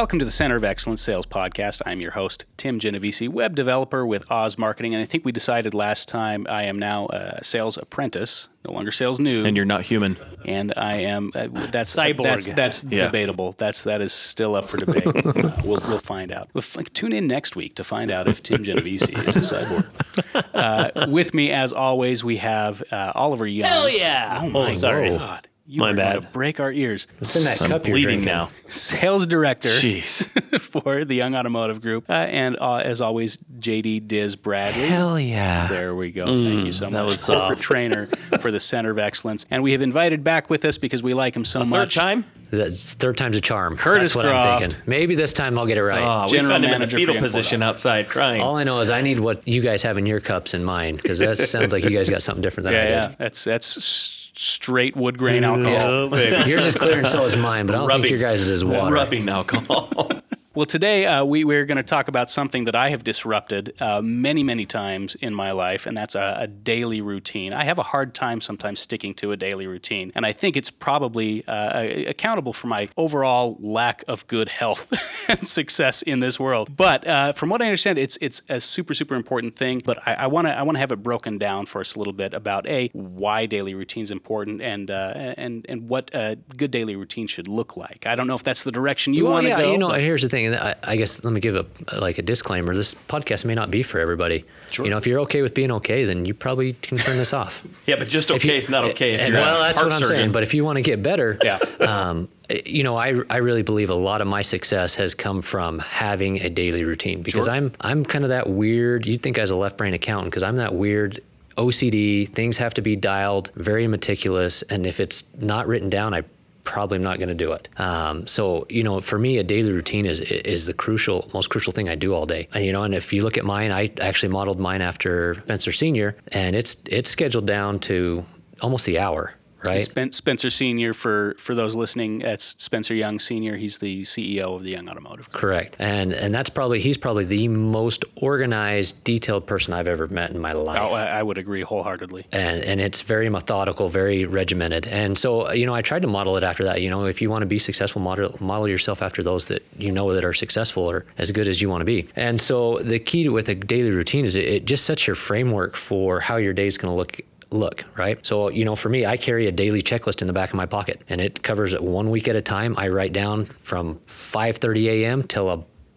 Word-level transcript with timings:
Welcome 0.00 0.18
to 0.20 0.24
the 0.24 0.30
Center 0.30 0.56
of 0.56 0.64
Excellence 0.64 1.02
Sales 1.02 1.26
Podcast. 1.26 1.82
I'm 1.84 2.00
your 2.00 2.12
host, 2.12 2.46
Tim 2.56 2.78
Genovese, 2.78 3.28
web 3.28 3.54
developer 3.54 4.06
with 4.06 4.30
Oz 4.30 4.56
Marketing. 4.56 4.94
And 4.94 5.02
I 5.02 5.04
think 5.04 5.26
we 5.26 5.30
decided 5.30 5.74
last 5.74 6.08
time 6.08 6.46
I 6.48 6.62
am 6.64 6.78
now 6.78 7.08
a 7.08 7.44
sales 7.44 7.76
apprentice, 7.76 8.48
no 8.66 8.72
longer 8.72 8.92
sales 8.92 9.20
new. 9.20 9.44
And 9.44 9.58
you're 9.58 9.66
not 9.66 9.82
human. 9.82 10.16
And 10.46 10.72
I 10.74 11.00
am, 11.02 11.32
uh, 11.34 11.48
that's 11.70 11.94
Cyborg. 11.94 12.22
That's, 12.22 12.48
that's 12.48 12.82
Yeah. 12.84 13.04
debatable. 13.04 13.52
That's, 13.58 13.84
that 13.84 14.00
is 14.00 14.14
still 14.14 14.54
up 14.54 14.70
for 14.70 14.78
debate. 14.78 15.04
we'll, 15.66 15.82
we'll 15.86 15.98
find 15.98 16.32
out. 16.32 16.48
We'll 16.54 16.64
f- 16.64 16.90
tune 16.94 17.12
in 17.12 17.26
next 17.26 17.54
week 17.54 17.74
to 17.74 17.84
find 17.84 18.10
out 18.10 18.26
if 18.26 18.42
Tim 18.42 18.64
Genovese 18.64 19.02
is 19.02 19.36
a 19.36 19.40
cyborg. 19.40 20.44
Uh, 20.54 21.08
with 21.10 21.34
me, 21.34 21.50
as 21.50 21.74
always, 21.74 22.24
we 22.24 22.38
have 22.38 22.82
uh, 22.90 23.12
Oliver 23.14 23.46
Young. 23.46 23.68
Hell 23.68 23.90
yeah! 23.90 24.40
Oh, 24.44 24.48
my 24.48 24.72
sorry. 24.72 25.10
God. 25.10 25.46
You 25.70 25.80
My 25.80 25.92
bad. 25.92 26.12
going 26.14 26.26
to 26.26 26.32
break 26.32 26.58
our 26.58 26.72
ears. 26.72 27.06
What's 27.18 27.36
in 27.36 27.44
that 27.44 27.62
I'm 27.62 27.70
cup 27.70 27.84
bleeding 27.84 28.24
now. 28.24 28.48
Sales 28.66 29.24
director. 29.26 29.68
Jeez. 29.68 30.26
for 30.60 31.04
the 31.04 31.14
Young 31.14 31.36
Automotive 31.36 31.80
Group. 31.80 32.10
Uh, 32.10 32.14
and 32.14 32.56
uh, 32.60 32.76
as 32.78 33.00
always, 33.00 33.36
JD 33.60 34.08
Diz 34.08 34.34
Bradley. 34.34 34.86
Hell 34.88 35.18
yeah. 35.20 35.68
There 35.68 35.94
we 35.94 36.10
go. 36.10 36.26
Thank 36.26 36.66
you 36.66 36.72
so 36.72 36.86
much. 36.86 36.92
that 36.92 37.04
was 37.04 37.24
corporate 37.24 37.58
soft. 37.58 37.62
trainer 37.62 38.06
for 38.40 38.50
the 38.50 38.58
Center 38.58 38.90
of 38.90 38.98
Excellence. 38.98 39.46
And 39.50 39.62
we 39.62 39.70
have 39.72 39.82
invited 39.82 40.24
back 40.24 40.50
with 40.50 40.64
us 40.64 40.76
because 40.76 41.02
we 41.04 41.14
like 41.14 41.36
him 41.36 41.44
so 41.44 41.60
Third 41.60 41.68
much. 41.70 41.94
time? 41.94 42.24
That's 42.50 42.94
third 42.94 43.16
time's 43.16 43.36
a 43.36 43.40
charm. 43.40 43.76
Curtis 43.76 44.14
That's 44.14 44.16
what 44.16 44.22
Groft. 44.24 44.46
I'm 44.48 44.60
thinking. 44.70 44.80
Maybe 44.86 45.14
this 45.14 45.32
time 45.32 45.56
I'll 45.56 45.66
get 45.66 45.78
it 45.78 45.84
right. 45.84 46.02
Oh, 46.02 46.26
we 46.32 46.38
found 46.40 46.48
him 46.48 46.54
in 46.56 46.62
the 46.62 46.68
manager 46.78 46.90
for 46.90 46.96
fetal 46.96 47.14
position 47.20 47.62
outside 47.62 48.08
crying. 48.08 48.40
All 48.40 48.56
I 48.56 48.64
know 48.64 48.80
is 48.80 48.90
I 48.90 49.02
need 49.02 49.20
what 49.20 49.46
you 49.46 49.60
guys 49.62 49.84
have 49.84 49.96
in 49.98 50.04
your 50.06 50.18
cups 50.18 50.52
in 50.52 50.64
mine 50.64 50.96
because 50.96 51.20
that 51.20 51.38
sounds 51.38 51.72
like 51.72 51.84
you 51.84 51.90
guys 51.90 52.08
got 52.10 52.22
something 52.22 52.42
different 52.42 52.64
than 52.64 52.72
Yeah, 52.74 52.80
I 52.82 52.88
yeah. 52.88 53.06
did. 53.06 53.18
That's 53.18 53.44
that's 53.44 53.76
s- 53.76 54.19
straight 54.40 54.96
wood 54.96 55.18
grain 55.18 55.44
alcohol. 55.44 55.76
Oh, 55.80 56.08
baby. 56.08 56.50
Yours 56.50 56.64
is 56.66 56.74
clear 56.74 56.98
and 56.98 57.08
so 57.08 57.24
is 57.24 57.36
mine, 57.36 57.66
but 57.66 57.74
I 57.74 57.78
don't 57.78 57.88
Rubbing. 57.88 58.02
think 58.04 58.20
your 58.20 58.28
guys 58.28 58.40
is 58.40 58.50
as 58.50 58.64
water. 58.64 58.92
Rubbing 58.94 59.28
alcohol. 59.28 59.90
Well, 60.52 60.66
today 60.66 61.06
uh, 61.06 61.24
we, 61.24 61.44
we're 61.44 61.64
going 61.64 61.76
to 61.76 61.84
talk 61.84 62.08
about 62.08 62.28
something 62.28 62.64
that 62.64 62.74
I 62.74 62.90
have 62.90 63.04
disrupted 63.04 63.72
uh, 63.80 64.02
many, 64.02 64.42
many 64.42 64.66
times 64.66 65.14
in 65.14 65.32
my 65.32 65.52
life, 65.52 65.86
and 65.86 65.96
that's 65.96 66.16
a, 66.16 66.38
a 66.40 66.48
daily 66.48 67.00
routine. 67.00 67.54
I 67.54 67.62
have 67.62 67.78
a 67.78 67.84
hard 67.84 68.16
time 68.16 68.40
sometimes 68.40 68.80
sticking 68.80 69.14
to 69.14 69.30
a 69.30 69.36
daily 69.36 69.68
routine, 69.68 70.10
and 70.16 70.26
I 70.26 70.32
think 70.32 70.56
it's 70.56 70.68
probably 70.68 71.46
uh, 71.46 71.84
accountable 72.08 72.52
for 72.52 72.66
my 72.66 72.88
overall 72.96 73.58
lack 73.60 74.02
of 74.08 74.26
good 74.26 74.48
health 74.48 74.92
and 75.28 75.46
success 75.46 76.02
in 76.02 76.18
this 76.18 76.40
world. 76.40 76.76
But 76.76 77.06
uh, 77.06 77.30
from 77.30 77.48
what 77.48 77.62
I 77.62 77.66
understand, 77.66 77.98
it's 77.98 78.18
it's 78.20 78.42
a 78.48 78.60
super, 78.60 78.92
super 78.92 79.14
important 79.14 79.54
thing. 79.54 79.80
But 79.84 80.04
I 80.04 80.26
want 80.26 80.48
to 80.48 80.58
I 80.58 80.62
want 80.62 80.74
to 80.74 80.80
have 80.80 80.90
it 80.90 81.00
broken 81.00 81.38
down 81.38 81.66
for 81.66 81.80
us 81.80 81.94
a 81.94 81.98
little 81.98 82.12
bit 82.12 82.34
about 82.34 82.66
a 82.66 82.88
why 82.92 83.46
daily 83.46 83.76
routines 83.76 84.10
important 84.10 84.62
and 84.62 84.90
uh, 84.90 85.34
and 85.36 85.64
and 85.68 85.88
what 85.88 86.10
a 86.12 86.36
good 86.56 86.72
daily 86.72 86.96
routine 86.96 87.28
should 87.28 87.46
look 87.46 87.76
like. 87.76 88.04
I 88.04 88.16
don't 88.16 88.26
know 88.26 88.34
if 88.34 88.42
that's 88.42 88.64
the 88.64 88.72
direction 88.72 89.14
you 89.14 89.26
well, 89.26 89.34
want 89.34 89.44
to 89.44 89.50
yeah, 89.50 89.60
go. 89.60 89.70
you 89.70 89.78
know, 89.78 89.90
here's 89.90 90.22
the 90.22 90.28
thing. 90.28 90.39
And 90.46 90.56
I, 90.56 90.74
I 90.82 90.96
guess 90.96 91.22
let 91.24 91.32
me 91.32 91.40
give 91.40 91.56
a 91.56 91.66
like 92.00 92.18
a 92.18 92.22
disclaimer. 92.22 92.74
This 92.74 92.94
podcast 92.94 93.44
may 93.44 93.54
not 93.54 93.70
be 93.70 93.82
for 93.82 93.98
everybody. 94.00 94.44
You 94.78 94.88
know, 94.90 94.96
if 94.98 95.06
you're 95.06 95.20
okay 95.20 95.42
with 95.42 95.52
being 95.54 95.72
okay, 95.72 96.04
then 96.04 96.24
you 96.24 96.32
probably 96.34 96.74
can 96.74 96.96
turn 96.96 97.16
this 97.16 97.32
off. 97.32 97.62
yeah, 97.86 97.96
but 97.96 98.08
just 98.08 98.30
If 98.30 98.44
you- 98.44 98.50
okay 98.52 98.58
is 98.58 98.68
not 98.68 98.84
okay 98.90 99.14
if 99.14 99.20
and- 99.20 99.32
you're 99.32 99.42
well, 99.42 99.60
that's 99.62 99.78
what 99.78 99.92
I'm 99.92 99.98
surgeon. 99.98 100.16
saying. 100.16 100.32
But 100.32 100.42
if 100.44 100.54
you 100.54 100.64
want 100.64 100.76
to 100.76 100.82
get 100.82 101.02
better, 101.02 101.38
Yeah. 101.44 101.58
um, 101.80 102.28
you 102.64 102.82
know, 102.84 102.96
I, 102.96 103.14
I 103.28 103.38
really 103.38 103.62
believe 103.62 103.90
a 103.90 103.94
lot 103.94 104.20
of 104.20 104.26
my 104.28 104.42
success 104.42 104.94
has 104.94 105.14
come 105.14 105.42
from 105.42 105.78
having 105.80 106.40
a 106.40 106.48
daily 106.50 106.84
routine 106.84 107.22
because 107.22 107.46
Sure. 107.46 107.54
I'm 107.54 107.72
I'm 107.80 108.04
kind 108.04 108.24
of 108.24 108.28
that 108.30 108.48
weird. 108.48 109.06
You'd 109.06 109.22
think 109.22 109.38
I 109.38 109.42
was 109.42 109.50
a 109.50 109.56
left 109.56 109.76
brain 109.76 109.92
accountant 109.94 110.30
because 110.30 110.42
I'm 110.44 110.56
that 110.56 110.74
weird. 110.74 111.20
OCD 111.56 112.28
things 112.28 112.56
have 112.58 112.72
to 112.74 112.80
be 112.82 112.96
dialed, 112.96 113.50
very 113.54 113.86
meticulous, 113.86 114.62
and 114.62 114.86
if 114.86 115.00
it's 115.00 115.24
not 115.38 115.66
written 115.66 115.90
down, 115.90 116.14
I 116.14 116.22
probably 116.64 116.98
not 116.98 117.18
going 117.18 117.28
to 117.28 117.34
do 117.34 117.52
it. 117.52 117.68
Um, 117.78 118.26
so 118.26 118.66
you 118.68 118.82
know, 118.82 119.00
for 119.00 119.18
me, 119.18 119.38
a 119.38 119.42
daily 119.44 119.72
routine 119.72 120.06
is 120.06 120.20
is 120.20 120.66
the 120.66 120.74
crucial, 120.74 121.30
most 121.34 121.50
crucial 121.50 121.72
thing 121.72 121.88
I 121.88 121.94
do 121.94 122.14
all 122.14 122.26
day. 122.26 122.48
And, 122.52 122.64
you 122.64 122.72
know, 122.72 122.82
and 122.82 122.94
if 122.94 123.12
you 123.12 123.22
look 123.22 123.38
at 123.38 123.44
mine, 123.44 123.70
I 123.70 123.90
actually 124.00 124.32
modeled 124.32 124.60
mine 124.60 124.82
after 124.82 125.34
Spencer 125.34 125.72
Senior, 125.72 126.16
and 126.32 126.56
it's 126.56 126.76
it's 126.86 127.10
scheduled 127.10 127.46
down 127.46 127.78
to 127.80 128.24
almost 128.60 128.86
the 128.86 128.98
hour. 128.98 129.34
Right. 129.64 129.80
Spen- 129.80 130.12
Spencer 130.12 130.50
Senior 130.50 130.92
for 130.92 131.34
for 131.38 131.54
those 131.54 131.74
listening, 131.74 132.20
that's 132.20 132.56
Spencer 132.62 132.94
Young 132.94 133.18
Senior. 133.18 133.56
He's 133.56 133.78
the 133.78 134.02
CEO 134.02 134.56
of 134.56 134.62
the 134.62 134.70
Young 134.70 134.88
Automotive. 134.88 135.30
Correct. 135.32 135.76
And 135.78 136.12
and 136.12 136.34
that's 136.34 136.50
probably 136.50 136.80
he's 136.80 136.98
probably 136.98 137.24
the 137.24 137.48
most 137.48 138.04
organized, 138.16 139.02
detailed 139.04 139.46
person 139.46 139.74
I've 139.74 139.88
ever 139.88 140.06
met 140.08 140.30
in 140.30 140.38
my 140.40 140.52
life. 140.52 140.80
Oh, 140.80 140.94
I, 140.94 141.06
I 141.06 141.22
would 141.22 141.38
agree 141.38 141.62
wholeheartedly. 141.62 142.26
and 142.32 142.62
and 142.62 142.80
it's 142.80 143.02
very 143.02 143.28
methodical, 143.28 143.88
very 143.88 144.24
regimented. 144.24 144.86
And 144.86 145.16
so, 145.18 145.48
uh, 145.48 145.52
you 145.52 145.66
know, 145.66 145.74
I 145.74 145.82
tried 145.82 146.02
to 146.02 146.08
model 146.08 146.36
it 146.36 146.42
after 146.42 146.64
that. 146.64 146.80
You 146.80 146.90
know, 146.90 147.06
if 147.06 147.20
you 147.20 147.30
want 147.30 147.42
to 147.42 147.46
be 147.46 147.58
successful, 147.58 148.00
model 148.00 148.36
model 148.40 148.68
yourself 148.68 149.02
after 149.02 149.22
those 149.22 149.48
that 149.48 149.62
you 149.78 149.92
know 149.92 150.12
that 150.14 150.24
are 150.24 150.32
successful 150.32 150.90
or 150.90 151.04
as 151.18 151.30
good 151.30 151.48
as 151.48 151.60
you 151.60 151.68
want 151.68 151.80
to 151.82 151.84
be. 151.84 152.06
And 152.16 152.40
so, 152.40 152.78
the 152.78 152.98
key 152.98 153.24
to 153.24 153.30
with 153.30 153.48
a 153.48 153.54
daily 153.54 153.90
routine 153.90 154.24
is 154.24 154.36
it, 154.36 154.44
it 154.44 154.64
just 154.64 154.84
sets 154.84 155.06
your 155.06 155.16
framework 155.16 155.76
for 155.76 156.20
how 156.20 156.36
your 156.36 156.52
day 156.52 156.66
is 156.66 156.78
going 156.78 156.92
to 156.92 156.96
look 156.96 157.20
look 157.50 157.84
right? 157.96 158.24
So 158.24 158.48
you 158.48 158.64
know 158.64 158.76
for 158.76 158.88
me 158.88 159.06
i 159.06 159.16
carry 159.16 159.46
a 159.46 159.52
daily 159.52 159.82
checklist 159.82 160.20
in 160.20 160.26
the 160.26 160.32
back 160.32 160.50
of 160.50 160.54
my 160.54 160.66
pocket 160.66 161.02
and 161.08 161.20
it 161.20 161.42
covers 161.42 161.74
it 161.74 161.82
one 161.82 162.10
week 162.10 162.28
at 162.28 162.36
a 162.36 162.42
time. 162.42 162.74
I 162.78 162.88
write 162.88 163.12
down 163.12 163.44
from 163.44 163.96
5.30 164.06 164.86
a.m 164.86 165.22
till 165.22 165.48